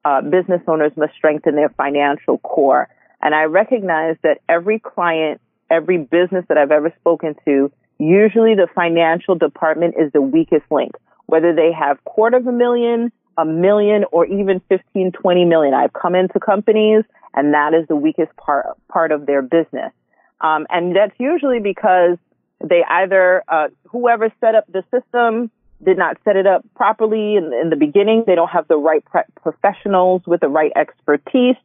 uh, 0.05 0.21
business 0.23 0.61
owners 0.69 0.93
must 0.97 1.15
strengthen 1.15 1.55
their 1.55 1.71
financial 1.71 2.39
core. 2.39 2.89
And 3.21 3.35
I 3.35 3.45
recognize 3.45 4.17
that 4.23 4.39
every 4.49 4.79
client, 4.79 5.41
every 5.71 5.99
business 5.99 6.45
that 6.49 6.57
I've 6.57 6.71
ever 6.71 6.93
spoken 7.01 7.35
to 7.47 7.73
Usually 7.99 8.55
the 8.55 8.69
financial 8.75 9.35
department 9.35 9.95
is 9.99 10.13
the 10.13 10.23
weakest 10.23 10.65
link, 10.71 10.93
whether 11.27 11.55
they 11.55 11.73
have 11.73 12.03
quarter 12.05 12.37
of 12.37 12.47
a 12.47 12.53
million, 12.53 13.11
a 13.37 13.45
million, 13.45 14.05
or 14.13 14.27
even 14.27 14.61
15, 14.69 15.13
20 15.13 15.45
million. 15.45 15.75
I've 15.75 15.93
come 15.93 16.15
into 16.15 16.39
companies 16.39 17.05
and 17.35 17.55
that 17.55 17.75
is 17.75 17.87
the 17.89 17.97
weakest 17.97 18.35
part, 18.37 18.67
part 18.89 19.13
of 19.13 19.27
their 19.27 19.43
business. 19.43 19.93
Um, 20.41 20.67
and 20.71 20.95
that's 20.95 21.15
usually 21.19 21.61
because 21.61 22.17
they 22.63 22.83
either, 22.89 23.43
uh, 23.49 23.69
whoever 23.89 24.33
set 24.41 24.55
up 24.55 24.65
the 24.73 24.83
system 24.91 25.51
did 25.85 25.97
not 25.97 26.17
set 26.25 26.37
it 26.37 26.47
up 26.47 26.65
properly 26.75 27.37
in, 27.37 27.53
in 27.53 27.71
the 27.71 27.77
beginning. 27.77 28.25
They 28.27 28.35
don't 28.35 28.49
have 28.49 28.67
the 28.67 28.77
right 28.77 29.05
pre- 29.05 29.23
professionals 29.41 30.23
with 30.27 30.41
the 30.41 30.49
right 30.49 30.73
expertise. 30.75 31.57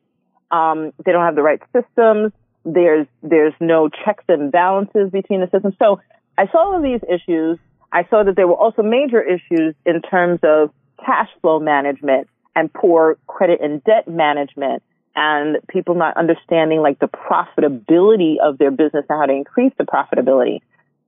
Um, 0.52 0.94
they 1.04 1.12
don't 1.12 1.26
have 1.26 1.36
the 1.36 1.42
right 1.42 1.62
systems. 1.72 2.32
There's, 2.66 3.08
there's 3.24 3.54
no 3.60 3.90
checks 3.90 4.24
and 4.28 4.52
balances 4.52 5.10
between 5.12 5.42
the 5.42 5.50
systems. 5.52 5.76
So 5.80 6.00
I 6.38 6.48
saw 6.48 6.74
all 6.74 6.82
these 6.82 7.02
issues. 7.10 7.60
I 7.92 8.06
saw 8.10 8.24
that 8.24 8.36
there 8.36 8.48
were 8.48 8.56
also 8.56 8.82
major 8.82 9.22
issues 9.22 9.76
in 9.86 10.02
terms 10.02 10.40
of 10.44 10.72
cash 11.06 11.30
flow 11.42 11.60
management 11.60 12.28
and 12.56 12.72
poor 12.74 13.18
credit 13.28 13.62
and 13.62 13.84
debt 13.84 14.08
management 14.08 14.82
and 15.16 15.58
people 15.68 15.96
not 15.96 16.18
understanding 16.18 16.82
like 16.82 17.00
the 17.00 17.08
profitability 17.08 18.36
of 18.44 18.58
their 18.58 18.72
business 18.72 19.06
and 19.10 19.20
how 19.20 19.26
to 19.26 19.34
increase 19.34 19.74
the 19.78 19.84
profitability. 19.84 20.62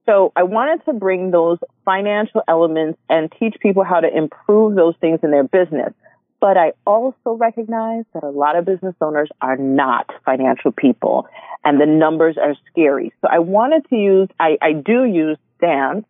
So 0.06 0.32
I 0.36 0.44
wanted 0.44 0.86
to 0.86 0.94
bring 0.94 1.32
those 1.32 1.58
financial 1.84 2.42
elements 2.48 3.00
and 3.10 3.34
teach 3.40 3.56
people 3.60 3.84
how 3.84 4.02
to 4.02 4.16
improve 4.16 4.76
those 4.76 4.94
things 5.02 5.20
in 5.24 5.32
their 5.32 5.44
business. 5.44 5.94
But 6.46 6.58
I 6.58 6.74
also 6.86 7.34
recognize 7.40 8.04
that 8.14 8.24
a 8.24 8.30
lot 8.30 8.56
of 8.56 8.66
business 8.66 8.94
owners 9.02 9.30
are 9.42 9.58
not 9.58 10.12
financial 10.26 10.72
people 10.72 11.28
and 11.64 11.82
the 11.82 11.88
numbers 11.88 12.38
are 12.38 12.54
scary. 12.70 13.12
So 13.20 13.28
I 13.32 13.40
wanted 13.40 13.90
to 13.90 13.96
use, 13.96 14.30
I, 14.40 14.56
I 14.62 14.74
do 14.74 15.06
use 15.06 15.40
dance 15.60 16.06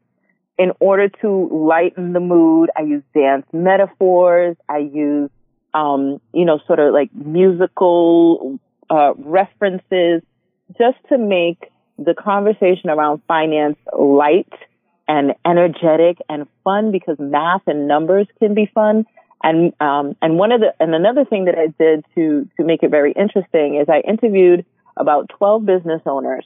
in 0.60 0.74
order 0.82 1.08
to 1.22 1.48
lighten 1.50 2.12
the 2.12 2.20
mood. 2.20 2.70
I 2.76 2.82
use 2.82 3.02
dance 3.14 3.46
metaphors. 3.54 4.58
I 4.68 4.80
use, 4.80 5.30
um, 5.74 6.20
you 6.34 6.44
know, 6.44 6.60
sort 6.68 6.80
of 6.80 6.94
like 6.94 7.16
musical, 7.16 8.60
uh, 8.90 9.14
references 9.16 10.22
just 10.78 10.98
to 11.08 11.18
make 11.18 11.72
the 11.98 12.14
conversation 12.14 12.90
around 12.90 13.22
finance 13.26 13.78
light 13.98 14.52
and 15.08 15.34
energetic 15.46 16.18
and 16.28 16.46
fun 16.66 16.92
because 16.92 17.16
math 17.20 17.62
and 17.68 17.88
numbers 17.88 18.28
can 18.40 18.54
be 18.54 18.70
fun. 18.76 19.06
And 19.44 19.74
um, 19.80 20.16
and 20.22 20.38
one 20.38 20.52
of 20.52 20.62
the 20.62 20.74
and 20.80 20.96
another 20.96 21.26
thing 21.26 21.46
that 21.46 21.56
I 21.56 21.68
did 21.68 22.06
to 22.16 22.48
to 22.58 22.66
make 22.66 22.84
it 22.84 22.90
very 22.90 23.12
interesting 23.12 23.76
is 23.76 23.88
I 23.90 24.00
interviewed 24.00 24.66
about 24.98 25.30
12 25.38 25.66
business 25.66 26.02
owners, 26.06 26.46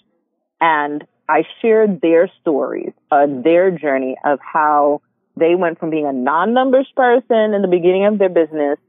and 0.59 1.05
I 1.29 1.43
shared 1.61 2.01
their 2.01 2.29
stories, 2.41 2.91
uh, 3.11 3.27
their 3.27 3.71
journey 3.71 4.17
of 4.25 4.39
how 4.41 5.01
they 5.37 5.55
went 5.55 5.79
from 5.79 5.91
being 5.91 6.07
a 6.07 6.11
non-numbers 6.13 6.91
person 6.95 7.53
in 7.53 7.61
the 7.61 7.67
beginning 7.67 8.05
of 8.05 8.17
their 8.17 8.29
business 8.29 8.79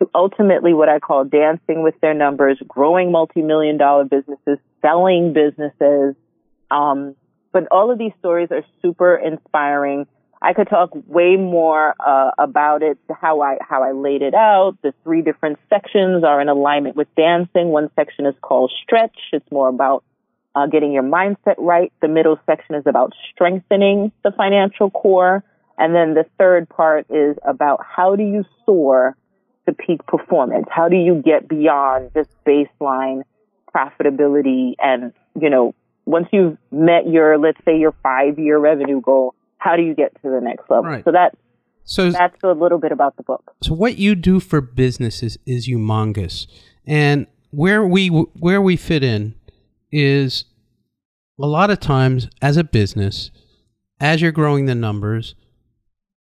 to 0.00 0.08
ultimately 0.14 0.72
what 0.72 0.88
I 0.88 0.98
call 0.98 1.24
dancing 1.24 1.82
with 1.82 1.94
their 2.00 2.14
numbers, 2.14 2.58
growing 2.66 3.12
multi-million 3.12 3.76
dollar 3.76 4.04
businesses, 4.04 4.58
selling 4.82 5.32
businesses. 5.32 6.16
Um, 6.70 7.14
but 7.52 7.68
all 7.70 7.90
of 7.90 7.98
these 7.98 8.12
stories 8.18 8.48
are 8.50 8.64
super 8.80 9.16
inspiring. 9.16 10.06
I 10.42 10.54
could 10.54 10.68
talk 10.68 10.90
way 11.06 11.36
more 11.36 11.94
uh, 12.00 12.30
about 12.38 12.82
it, 12.82 12.98
how 13.10 13.42
I 13.42 13.58
how 13.60 13.82
I 13.82 13.92
laid 13.92 14.22
it 14.22 14.34
out. 14.34 14.78
The 14.82 14.94
three 15.04 15.20
different 15.20 15.58
sections 15.68 16.24
are 16.24 16.40
in 16.40 16.48
alignment 16.48 16.96
with 16.96 17.14
dancing. 17.14 17.68
One 17.68 17.90
section 17.94 18.24
is 18.24 18.34
called 18.40 18.72
stretch. 18.82 19.16
It's 19.32 19.50
more 19.50 19.68
about 19.68 20.02
uh, 20.54 20.66
getting 20.66 20.92
your 20.92 21.02
mindset 21.02 21.56
right. 21.58 21.92
The 22.00 22.08
middle 22.08 22.38
section 22.46 22.74
is 22.74 22.84
about 22.86 23.12
strengthening 23.32 24.12
the 24.24 24.32
financial 24.32 24.90
core, 24.90 25.44
and 25.76 25.94
then 25.94 26.14
the 26.14 26.24
third 26.38 26.70
part 26.70 27.06
is 27.10 27.36
about 27.46 27.84
how 27.84 28.16
do 28.16 28.22
you 28.22 28.46
soar 28.64 29.16
to 29.66 29.74
peak 29.74 30.06
performance? 30.06 30.66
How 30.70 30.88
do 30.88 30.96
you 30.96 31.16
get 31.22 31.48
beyond 31.48 32.12
just 32.14 32.30
baseline 32.46 33.24
profitability 33.74 34.74
and 34.80 35.12
you 35.40 35.48
know 35.48 35.74
once 36.04 36.26
you've 36.32 36.58
met 36.72 37.06
your 37.06 37.38
let's 37.38 37.62
say 37.64 37.78
your 37.78 37.94
five 38.02 38.36
year 38.38 38.58
revenue 38.58 39.00
goal 39.00 39.34
how 39.60 39.76
do 39.76 39.82
you 39.82 39.94
get 39.94 40.14
to 40.22 40.30
the 40.30 40.40
next 40.40 40.68
level? 40.68 40.90
Right. 40.90 41.04
So 41.04 41.12
that 41.12 41.36
so 41.84 42.10
that's 42.10 42.42
a 42.42 42.52
little 42.52 42.78
bit 42.78 42.92
about 42.92 43.16
the 43.16 43.22
book. 43.22 43.54
So 43.62 43.74
what 43.74 43.98
you 43.98 44.14
do 44.14 44.40
for 44.40 44.60
businesses 44.60 45.38
is 45.46 45.68
humongous, 45.68 46.46
and 46.86 47.26
where 47.50 47.86
we 47.86 48.08
where 48.08 48.60
we 48.60 48.76
fit 48.76 49.04
in 49.04 49.34
is 49.92 50.44
a 51.38 51.46
lot 51.46 51.70
of 51.70 51.80
times 51.80 52.28
as 52.42 52.56
a 52.56 52.64
business, 52.64 53.30
as 54.00 54.20
you're 54.20 54.32
growing 54.32 54.66
the 54.66 54.74
numbers, 54.74 55.34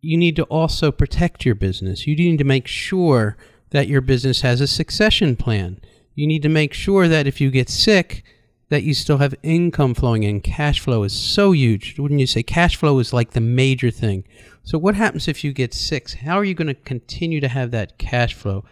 you 0.02 0.18
need 0.18 0.36
to 0.36 0.44
also 0.44 0.92
protect 0.92 1.46
your 1.46 1.56
business. 1.56 2.08
You 2.08 2.16
need 2.16 2.38
to 2.38 2.44
make 2.44 2.68
sure 2.68 3.38
that 3.72 3.88
your 3.88 4.02
business 4.02 4.42
has 4.42 4.62
a 4.62 4.68
succession 4.68 5.36
plan. 5.36 5.80
You 6.16 6.28
need 6.28 6.42
to 6.44 6.50
make 6.50 6.74
sure 6.74 7.08
that 7.08 7.28
if 7.28 7.40
you 7.40 7.52
get 7.52 7.70
sick, 7.70 8.24
that 8.70 8.84
you 8.84 8.94
still 8.94 9.18
have 9.18 9.36
income 9.44 9.94
flowing 9.94 10.24
in. 10.24 10.42
Cash 10.42 10.80
flow 10.80 11.04
is 11.04 11.14
so 11.14 11.52
huge. 11.52 12.00
Wouldn't 12.00 12.20
you 12.20 12.28
say 12.28 12.44
cash 12.44 12.76
flow 12.76 13.00
is 13.00 13.14
like 13.14 13.32
the 13.32 13.42
major 13.42 13.92
thing? 13.92 14.24
So, 14.64 14.78
what 14.78 14.96
happens 14.96 15.28
if 15.28 15.44
you 15.44 15.52
get 15.52 15.74
sick? 15.74 16.10
How 16.12 16.38
are 16.38 16.44
you 16.44 16.54
going 16.54 16.68
to 16.68 16.74
continue 16.74 17.40
to 17.42 17.48
have 17.48 17.72
that 17.72 17.98
cash 17.98 18.34
flow? 18.34 18.64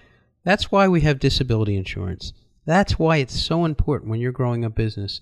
That's 0.43 0.71
why 0.71 0.87
we 0.87 1.01
have 1.01 1.19
disability 1.19 1.75
insurance. 1.75 2.33
That's 2.65 2.99
why 2.99 3.17
it's 3.17 3.39
so 3.39 3.65
important 3.65 4.09
when 4.09 4.19
you're 4.19 4.31
growing 4.31 4.63
a 4.63 4.69
business 4.69 5.21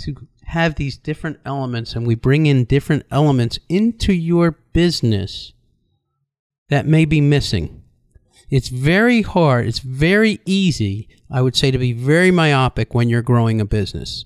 to 0.00 0.26
have 0.44 0.74
these 0.74 0.96
different 0.96 1.38
elements 1.44 1.94
and 1.94 2.06
we 2.06 2.14
bring 2.14 2.46
in 2.46 2.64
different 2.64 3.04
elements 3.10 3.58
into 3.68 4.12
your 4.12 4.52
business 4.72 5.52
that 6.68 6.86
may 6.86 7.04
be 7.04 7.20
missing. 7.20 7.77
It's 8.50 8.68
very 8.68 9.22
hard, 9.22 9.66
it's 9.66 9.80
very 9.80 10.40
easy, 10.46 11.08
I 11.30 11.42
would 11.42 11.54
say, 11.54 11.70
to 11.70 11.78
be 11.78 11.92
very 11.92 12.30
myopic 12.30 12.94
when 12.94 13.08
you're 13.08 13.22
growing 13.22 13.60
a 13.60 13.66
business. 13.66 14.24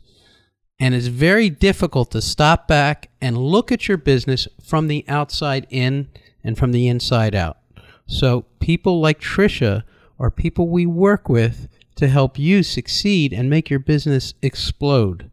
And 0.79 0.95
it's 0.95 1.09
very 1.09 1.51
difficult 1.51 2.11
to 2.13 2.21
stop 2.21 2.69
back 2.69 3.11
and 3.21 3.37
look 3.37 3.73
at 3.73 3.89
your 3.89 3.99
business 3.99 4.49
from 4.65 4.89
the 4.89 5.05
outside 5.09 5.67
in 5.71 6.09
and 6.45 6.57
from 6.57 6.73
the 6.73 6.89
inside 6.89 7.35
out. 7.35 7.59
So, 8.07 8.47
people 8.61 9.01
like 9.01 9.21
Tricia 9.21 9.85
are 10.19 10.31
people 10.31 10.69
we 10.69 10.87
work 10.87 11.29
with 11.29 11.69
to 11.97 12.09
help 12.09 12.39
you 12.39 12.63
succeed 12.63 13.33
and 13.33 13.51
make 13.51 13.71
your 13.71 13.79
business 13.79 14.35
explode. 14.43 15.31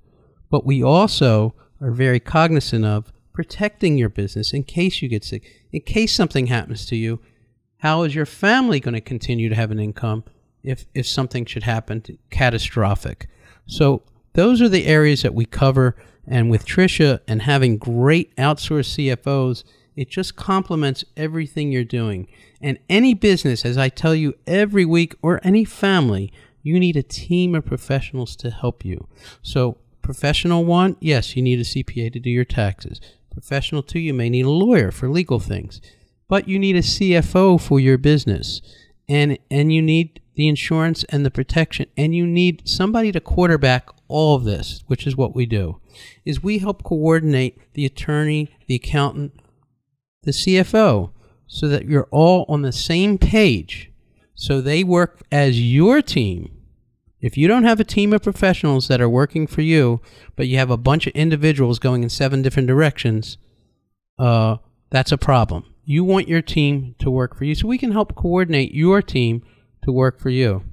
But 0.49 0.65
we 0.65 0.83
also 0.83 1.53
are 1.81 1.91
very 1.91 2.19
cognizant 2.19 2.85
of 2.85 3.11
protecting 3.33 3.97
your 3.97 4.09
business 4.09 4.53
in 4.53 4.63
case 4.63 5.01
you 5.01 5.09
get 5.09 5.23
sick, 5.23 5.43
in 5.71 5.81
case 5.81 6.13
something 6.13 6.47
happens 6.47 6.85
to 6.87 6.95
you, 6.95 7.19
how 7.79 8.03
is 8.03 8.13
your 8.13 8.25
family 8.25 8.79
going 8.79 8.93
to 8.93 9.01
continue 9.01 9.49
to 9.49 9.55
have 9.55 9.71
an 9.71 9.79
income 9.79 10.23
if, 10.63 10.85
if 10.93 11.07
something 11.07 11.45
should 11.45 11.63
happen 11.63 12.01
to, 12.01 12.17
catastrophic? 12.29 13.27
So 13.65 14.03
those 14.33 14.61
are 14.61 14.69
the 14.69 14.85
areas 14.85 15.21
that 15.23 15.33
we 15.33 15.45
cover. 15.45 15.95
And 16.27 16.49
with 16.49 16.65
Tricia 16.65 17.21
and 17.27 17.41
having 17.41 17.77
great 17.77 18.35
outsourced 18.35 19.15
CFOs, 19.15 19.63
it 19.95 20.09
just 20.09 20.35
complements 20.35 21.03
everything 21.17 21.71
you're 21.71 21.83
doing. 21.83 22.27
And 22.61 22.77
any 22.89 23.13
business, 23.13 23.65
as 23.65 23.77
I 23.77 23.89
tell 23.89 24.13
you 24.13 24.35
every 24.45 24.85
week, 24.85 25.15
or 25.21 25.39
any 25.43 25.63
family, 25.65 26.31
you 26.61 26.79
need 26.79 26.97
a 26.97 27.03
team 27.03 27.55
of 27.55 27.65
professionals 27.65 28.35
to 28.37 28.49
help 28.49 28.83
you. 28.83 29.07
So, 29.41 29.77
professional 30.01 30.65
one, 30.65 30.97
yes, 30.99 31.35
you 31.35 31.41
need 31.41 31.59
a 31.59 31.63
CPA 31.63 32.11
to 32.13 32.19
do 32.19 32.29
your 32.29 32.45
taxes. 32.45 32.99
Professional 33.31 33.83
two, 33.83 33.99
you 33.99 34.13
may 34.13 34.29
need 34.29 34.45
a 34.45 34.49
lawyer 34.49 34.91
for 34.91 35.09
legal 35.09 35.39
things 35.39 35.79
but 36.29 36.47
you 36.47 36.57
need 36.57 36.77
a 36.77 36.81
CFO 36.81 37.59
for 37.59 37.79
your 37.79 37.97
business. 37.97 38.61
And, 39.09 39.37
and 39.51 39.73
you 39.73 39.81
need 39.81 40.21
the 40.35 40.47
insurance 40.47 41.03
and 41.09 41.25
the 41.25 41.31
protection 41.31 41.87
and 41.97 42.15
you 42.15 42.25
need 42.25 42.61
somebody 42.63 43.11
to 43.11 43.19
quarterback 43.19 43.89
all 44.07 44.35
of 44.35 44.45
this 44.45 44.85
which 44.87 45.05
is 45.05 45.17
what 45.17 45.35
we 45.35 45.45
do 45.45 45.81
is 46.23 46.41
we 46.41 46.59
help 46.59 46.81
coordinate 46.81 47.59
the 47.73 47.85
attorney 47.85 48.47
the 48.67 48.75
accountant 48.75 49.33
the 50.23 50.31
cfo 50.31 51.11
so 51.49 51.67
that 51.67 51.85
you're 51.85 52.07
all 52.11 52.45
on 52.47 52.61
the 52.61 52.71
same 52.71 53.17
page. 53.17 53.91
So 54.35 54.61
they 54.61 54.83
work 54.83 55.23
as 55.31 55.59
your 55.59 56.01
team. 56.01 56.55
If 57.19 57.37
you 57.37 57.47
don't 57.49 57.65
have 57.65 57.81
a 57.81 57.83
team 57.83 58.13
of 58.13 58.23
professionals 58.23 58.87
that 58.87 59.01
are 59.01 59.09
working 59.09 59.45
for 59.45 59.61
you 59.61 59.99
but 60.37 60.47
you 60.47 60.57
have 60.57 60.69
a 60.69 60.77
bunch 60.77 61.05
of 61.05 61.13
individuals 61.13 61.79
going 61.79 62.03
in 62.03 62.09
seven 62.09 62.41
different 62.41 62.67
directions 62.67 63.37
uh, 64.17 64.57
that's 64.89 65.11
a 65.11 65.17
problem 65.17 65.65
you 65.89 66.03
want 66.03 66.27
your 66.27 66.43
team 66.43 66.93
to 66.99 67.09
work 67.09 67.35
for 67.35 67.45
you. 67.45 67.55
So 67.55 67.67
we 67.67 67.79
can 67.79 67.91
help 67.91 68.13
coordinate 68.13 68.75
your 68.75 69.01
team 69.01 69.41
to 69.81 69.91
work 69.91 70.19
for 70.19 70.29
you. 70.29 70.63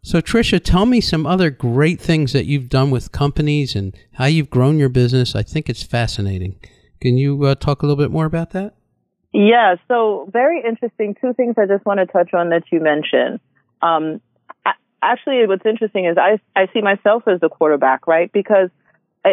So, 0.00 0.22
Tricia, 0.22 0.58
tell 0.64 0.86
me 0.86 1.02
some 1.02 1.26
other 1.26 1.50
great 1.50 2.00
things 2.00 2.32
that 2.32 2.46
you've 2.46 2.70
done 2.70 2.90
with 2.90 3.12
companies 3.12 3.76
and 3.76 3.94
how 4.14 4.24
you've 4.24 4.48
grown 4.48 4.78
your 4.78 4.88
business. 4.88 5.36
I 5.36 5.42
think 5.42 5.68
it's 5.68 5.82
fascinating. 5.82 6.58
Can 7.02 7.18
you 7.18 7.44
uh, 7.44 7.54
talk 7.54 7.82
a 7.82 7.86
little 7.86 8.02
bit 8.02 8.10
more 8.10 8.24
about 8.24 8.52
that? 8.52 8.76
Yeah, 9.34 9.74
so 9.88 10.26
very 10.32 10.62
interesting. 10.66 11.14
Two 11.20 11.34
things 11.34 11.56
I 11.58 11.66
just 11.66 11.84
want 11.84 12.00
to 12.00 12.06
touch 12.06 12.32
on 12.32 12.48
that 12.48 12.62
you 12.72 12.80
mentioned. 12.80 13.40
Um, 13.82 14.22
actually, 15.02 15.46
what's 15.46 15.66
interesting 15.66 16.06
is 16.06 16.16
I, 16.16 16.40
I 16.58 16.68
see 16.72 16.80
myself 16.80 17.24
as 17.26 17.40
the 17.40 17.50
quarterback, 17.50 18.06
right? 18.06 18.32
Because 18.32 18.70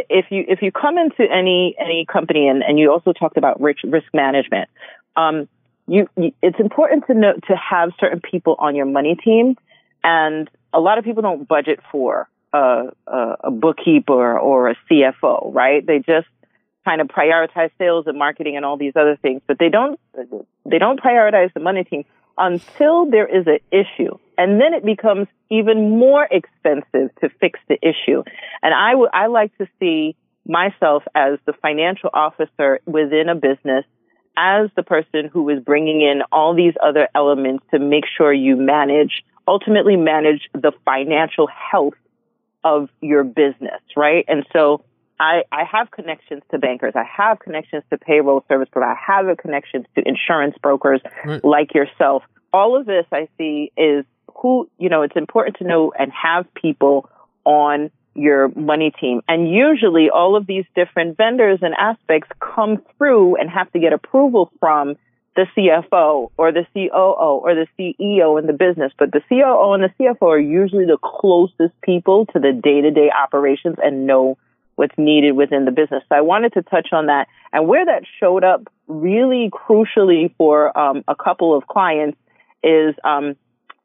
if 0.10 0.26
you 0.32 0.44
if 0.48 0.62
you 0.62 0.72
come 0.72 0.98
into 0.98 1.24
any 1.32 1.76
any 1.80 2.06
company 2.12 2.48
and, 2.48 2.64
and 2.64 2.80
you 2.80 2.92
also 2.92 3.14
talked 3.14 3.38
about 3.38 3.62
risk 3.62 3.80
risk 3.84 4.08
management, 4.14 4.70
um, 5.16 5.48
you, 5.88 6.08
you, 6.16 6.32
it's 6.42 6.60
important 6.60 7.06
to 7.08 7.14
to 7.14 7.56
have 7.56 7.92
certain 8.00 8.22
people 8.22 8.56
on 8.60 8.76
your 8.76 8.86
money 8.86 9.16
team, 9.16 9.56
and 10.04 10.50
a 10.74 10.80
lot 10.80 10.98
of 10.98 11.04
people 11.04 11.22
don't 11.22 11.48
budget 11.48 11.80
for 11.92 12.28
a, 12.54 12.86
a, 13.08 13.36
a 13.46 13.52
bookkeeper 13.52 14.40
or 14.40 14.70
a 14.70 14.76
CFO, 14.90 15.54
right? 15.54 15.86
They 15.86 16.00
just 16.00 16.28
kind 16.86 17.02
of 17.02 17.08
prioritize 17.08 17.72
sales 17.78 18.06
and 18.08 18.18
marketing 18.18 18.56
and 18.56 18.66
all 18.66 18.78
these 18.78 18.94
other 18.96 19.18
things, 19.22 19.42
but 19.48 19.58
they 19.60 19.70
don't 19.70 20.00
they 20.66 20.80
don't 20.80 21.00
prioritize 21.00 21.54
the 21.54 21.60
money 21.60 21.84
team 21.84 22.06
until 22.38 23.10
there 23.10 23.28
is 23.28 23.46
an 23.48 23.60
issue. 23.72 24.18
And 24.38 24.60
then 24.60 24.74
it 24.74 24.84
becomes 24.84 25.28
even 25.50 25.98
more 25.98 26.28
expensive 26.30 27.14
to 27.22 27.30
fix 27.40 27.60
the 27.70 27.78
issue. 27.82 28.24
And 28.62 28.74
I, 28.74 28.92
w- 28.92 29.10
I 29.14 29.28
like 29.28 29.56
to 29.60 29.68
see 29.80 30.16
myself 30.46 31.04
as 31.14 31.38
the 31.46 31.54
financial 31.54 32.10
officer 32.14 32.80
within 32.86 33.30
a 33.30 33.36
business 33.36 33.86
as 34.38 34.70
the 34.76 34.84
person 34.84 35.30
who 35.32 35.50
is 35.50 35.64
bringing 35.64 36.02
in 36.02 36.22
all 36.32 36.56
these 36.56 36.74
other 36.82 37.08
elements 37.14 37.64
to 37.72 37.80
make 37.80 38.06
sure 38.18 38.34
you 38.34 38.56
manage, 38.56 39.24
ultimately 39.48 39.96
manage 39.96 40.50
the 40.54 40.72
financial 40.86 41.48
health 41.48 41.94
of 42.64 42.90
your 43.02 43.24
business, 43.24 43.82
right? 43.96 44.26
And 44.28 44.46
so 44.54 44.84
I, 45.20 45.44
I 45.52 45.64
have 45.64 45.92
connections 45.92 46.42
to 46.52 46.58
bankers. 46.58 46.94
I 46.96 47.04
have 47.04 47.40
connections 47.40 47.84
to 47.90 47.98
payroll 47.98 48.44
service 48.48 48.70
providers. 48.72 48.98
I 49.08 49.14
have 49.14 49.38
connections 49.38 49.86
to 49.96 50.08
insurance 50.08 50.56
brokers 50.62 51.02
right. 51.26 51.44
like 51.44 51.74
yourself. 51.74 52.24
All 52.52 52.80
of 52.80 52.86
this 52.86 53.06
I 53.12 53.28
see 53.38 53.72
is 53.78 54.06
who, 54.36 54.70
you 54.78 54.90
know, 54.90 55.02
it's 55.02 55.16
important 55.16 55.58
to 55.58 55.64
know 55.64 55.94
and 55.98 56.12
have 56.12 56.52
people 56.54 57.10
on 57.46 57.92
your 58.16 58.50
money 58.50 58.92
team. 59.00 59.22
And 59.28 59.50
usually 59.50 60.10
all 60.10 60.36
of 60.36 60.46
these 60.46 60.66
different 60.76 61.18
vendors 61.18 61.60
and 61.62 61.74
aspects 61.74 62.30
come 62.40 62.82
through 62.98 63.38
and 63.38 63.50
have 63.50 63.72
to 63.74 63.80
get 63.80 63.94
approval 63.94 64.52
from 64.60 64.96
the 65.36 65.48
CFO 65.58 66.30
or 66.38 66.52
the 66.52 66.66
COO 66.74 67.40
or 67.42 67.56
the 67.56 67.68
CEO 67.78 68.40
in 68.40 68.46
the 68.46 68.54
business. 68.54 68.92
But 68.98 69.12
the 69.12 69.22
COO 69.30 69.74
and 69.74 69.84
the 69.84 69.90
CFO 70.00 70.28
are 70.28 70.40
usually 70.40 70.86
the 70.86 71.00
closest 71.02 71.80
people 71.82 72.28
to 72.28 72.40
the 72.40 72.52
day 72.52 72.82
to 72.82 72.92
day 72.92 73.10
operations 73.10 73.78
and 73.84 74.06
know 74.06 74.38
what's 74.76 74.98
needed 74.98 75.34
within 75.34 75.66
the 75.66 75.72
business. 75.72 76.04
So 76.10 76.16
I 76.16 76.22
wanted 76.22 76.54
to 76.54 76.62
touch 76.64 76.90
on 76.92 77.08
that 77.08 77.28
and 77.52 77.68
where 77.68 77.86
that 77.86 78.04
showed 78.20 78.44
up 78.44 78.68
really 78.88 79.50
crucially 79.52 80.34
for 80.38 80.78
um, 80.78 81.04
a 81.08 81.16
couple 81.16 81.56
of 81.56 81.68
clients 81.68 82.18
is 82.64 82.96
um, 83.04 83.36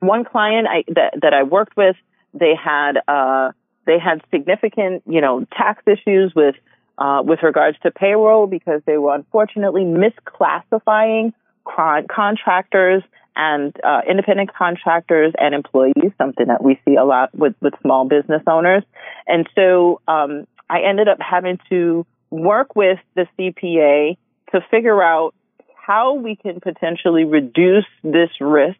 one 0.01 0.25
client 0.25 0.67
I, 0.69 0.85
that, 0.89 1.21
that 1.23 1.35
I 1.35 1.43
worked 1.43 1.77
with. 1.77 1.97
They 2.35 2.55
had 2.55 2.99
uh, 3.07 3.53
they 3.89 3.99
had 3.99 4.21
significant, 4.31 5.03
you 5.07 5.21
know, 5.21 5.47
tax 5.57 5.83
issues 5.87 6.33
with 6.37 6.55
uh, 6.99 7.23
with 7.25 7.43
regards 7.43 7.79
to 7.83 7.91
payroll 7.91 8.47
because 8.47 8.83
they 8.85 8.99
were 8.99 9.15
unfortunately 9.15 9.83
misclassifying 9.83 11.33
con- 11.65 12.07
contractors 12.09 13.03
and 13.35 13.75
uh, 13.85 14.01
independent 14.09 14.53
contractors 14.53 15.33
and 15.39 15.55
employees, 15.55 16.13
something 16.19 16.49
that 16.49 16.63
we 16.63 16.79
see 16.85 16.97
a 16.97 17.05
lot 17.05 17.33
with, 17.35 17.55
with 17.61 17.73
small 17.81 18.05
business 18.05 18.43
owners. 18.49 18.83
And 19.29 19.49
so 19.55 20.01
um, 20.09 20.47
I 20.69 20.81
ended 20.83 21.07
up 21.07 21.19
having 21.21 21.59
to 21.71 22.05
work 22.31 22.75
with 22.75 22.99
the 23.15 23.27
CPA 23.39 24.19
to 24.53 24.61
figure 24.71 25.01
out 25.03 25.35
how 25.77 26.15
we 26.15 26.35
can 26.37 26.61
potentially 26.61 27.25
reduce 27.25 27.87
this 28.03 28.31
risk 28.41 28.77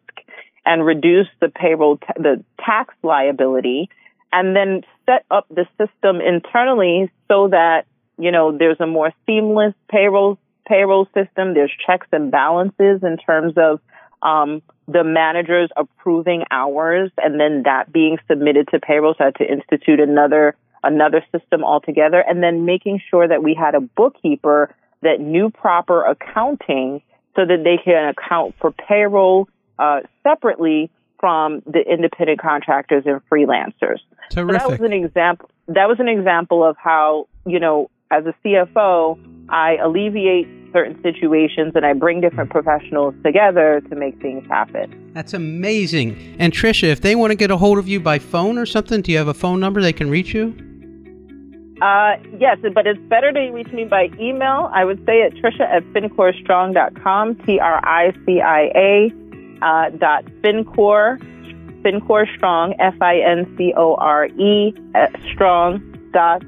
and 0.65 0.85
reduce 0.85 1.27
the 1.39 1.47
payroll, 1.47 1.97
t- 1.97 2.05
the 2.17 2.43
tax 2.63 2.93
liability, 3.01 3.89
and 4.31 4.55
then 4.55 4.81
set 5.05 5.25
up 5.31 5.47
the 5.49 5.65
system 5.77 6.21
internally 6.21 7.11
so 7.27 7.47
that 7.49 7.85
you 8.17 8.31
know 8.31 8.55
there's 8.57 8.79
a 8.79 8.87
more 8.87 9.11
seamless 9.25 9.73
payroll 9.89 10.37
payroll 10.67 11.05
system. 11.13 11.53
There's 11.53 11.71
checks 11.85 12.07
and 12.11 12.31
balances 12.31 13.01
in 13.03 13.17
terms 13.17 13.53
of 13.57 13.79
um, 14.21 14.61
the 14.87 15.03
managers 15.03 15.69
approving 15.75 16.43
hours 16.51 17.11
and 17.17 17.39
then 17.39 17.63
that 17.63 17.91
being 17.91 18.17
submitted 18.29 18.67
to 18.69 18.79
payroll. 18.79 19.15
So 19.17 19.23
I 19.23 19.27
had 19.27 19.35
to 19.35 19.51
institute 19.51 19.99
another 19.99 20.55
another 20.83 21.23
system 21.31 21.63
altogether, 21.63 22.23
and 22.25 22.41
then 22.41 22.65
making 22.65 23.01
sure 23.09 23.27
that 23.27 23.43
we 23.43 23.53
had 23.53 23.75
a 23.75 23.81
bookkeeper 23.81 24.73
that 25.01 25.19
knew 25.19 25.49
proper 25.49 26.03
accounting 26.03 27.01
so 27.35 27.45
that 27.45 27.63
they 27.63 27.77
can 27.83 28.09
account 28.09 28.55
for 28.59 28.71
payroll 28.71 29.47
uh, 29.77 30.01
separately 30.23 30.89
from 31.19 31.61
the 31.65 31.79
independent 31.79 32.39
contractors 32.39 33.03
and 33.05 33.21
freelancers. 33.29 33.99
Terrific. 34.29 34.61
So 34.61 34.69
that 34.69 34.69
was 34.69 34.81
an 34.81 34.93
example. 34.93 35.49
That 35.67 35.87
was 35.87 35.99
an 35.99 36.07
example 36.07 36.63
of 36.63 36.75
how 36.77 37.27
you 37.49 37.59
know, 37.59 37.89
as 38.11 38.25
a 38.25 38.33
CFO, 38.45 39.19
I 39.49 39.77
alleviate 39.77 40.47
certain 40.71 41.01
situations 41.01 41.73
and 41.75 41.85
I 41.85 41.93
bring 41.93 42.21
different 42.21 42.51
professionals 42.51 43.15
together 43.23 43.81
to 43.89 43.95
make 43.95 44.21
things 44.21 44.47
happen. 44.47 45.11
That's 45.13 45.33
amazing. 45.33 46.35
And 46.37 46.53
Tricia, 46.53 46.89
if 46.89 47.01
they 47.01 47.15
want 47.15 47.31
to 47.31 47.35
get 47.35 47.49
a 47.49 47.57
hold 47.57 47.79
of 47.79 47.87
you 47.87 47.99
by 47.99 48.19
phone 48.19 48.59
or 48.59 48.67
something, 48.67 49.01
do 49.01 49.11
you 49.11 49.17
have 49.17 49.27
a 49.27 49.33
phone 49.33 49.59
number 49.59 49.81
they 49.81 49.93
can 49.93 50.09
reach 50.11 50.33
you? 50.33 50.55
Uh, 51.81 52.17
yes, 52.37 52.57
but 52.73 52.85
it's 52.85 52.99
better 53.07 53.31
to 53.31 53.39
reach 53.51 53.71
me 53.71 53.85
by 53.85 54.09
email. 54.19 54.69
I 54.73 54.83
would 54.85 55.03
say 55.05 55.23
at 55.23 55.33
Tricia 55.33 55.61
at 55.61 55.83
fincorestrong.com, 55.93 57.35
T-R-I-C-I-A 57.45 59.13
uh, 59.61 59.89
dot 59.89 60.25
fincore, 60.41 61.17
fincore 61.83 62.25
strong, 62.35 62.73
F-I-N-C-O-R-E, 62.79 64.73
strong 65.33 66.09
dot 66.11 66.43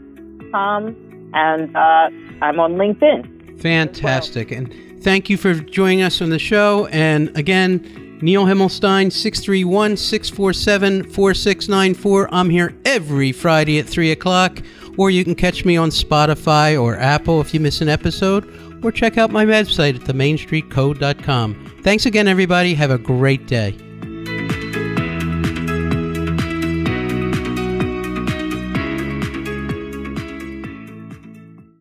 com. 0.51 0.95
And 1.33 1.75
uh, 1.75 2.09
I'm 2.41 2.59
on 2.59 2.73
LinkedIn. 2.73 3.61
Fantastic. 3.61 4.51
And 4.51 4.73
thank 5.01 5.29
you 5.29 5.37
for 5.37 5.53
joining 5.53 6.01
us 6.01 6.21
on 6.21 6.29
the 6.29 6.39
show. 6.39 6.87
And 6.87 7.35
again, 7.37 8.19
Neil 8.21 8.45
Himmelstein, 8.45 9.11
631 9.11 9.97
647 9.97 11.03
4694. 11.03 12.33
I'm 12.33 12.49
here 12.49 12.75
every 12.85 13.31
Friday 13.31 13.79
at 13.79 13.85
3 13.85 14.11
o'clock 14.11 14.61
or 14.97 15.09
you 15.09 15.23
can 15.23 15.35
catch 15.35 15.65
me 15.65 15.77
on 15.77 15.89
Spotify 15.89 16.81
or 16.81 16.97
Apple 16.97 17.41
if 17.41 17.53
you 17.53 17.59
miss 17.59 17.81
an 17.81 17.89
episode, 17.89 18.45
or 18.83 18.91
check 18.91 19.17
out 19.17 19.31
my 19.31 19.45
website 19.45 19.95
at 19.95 20.01
themainstreetcode.com. 20.01 21.77
Thanks 21.81 22.05
again, 22.05 22.27
everybody. 22.27 22.73
Have 22.73 22.91
a 22.91 22.97
great 22.97 23.47
day. 23.47 23.77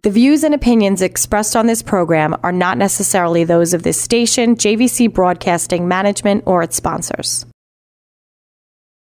The 0.02 0.10
views 0.10 0.44
and 0.44 0.54
opinions 0.54 1.02
expressed 1.02 1.54
on 1.54 1.66
this 1.66 1.82
program 1.82 2.34
are 2.42 2.52
not 2.52 2.78
necessarily 2.78 3.44
those 3.44 3.74
of 3.74 3.82
this 3.82 4.00
station, 4.00 4.56
JVC 4.56 5.12
Broadcasting 5.12 5.88
Management, 5.88 6.44
or 6.46 6.62
its 6.62 6.74
sponsors. 6.74 7.44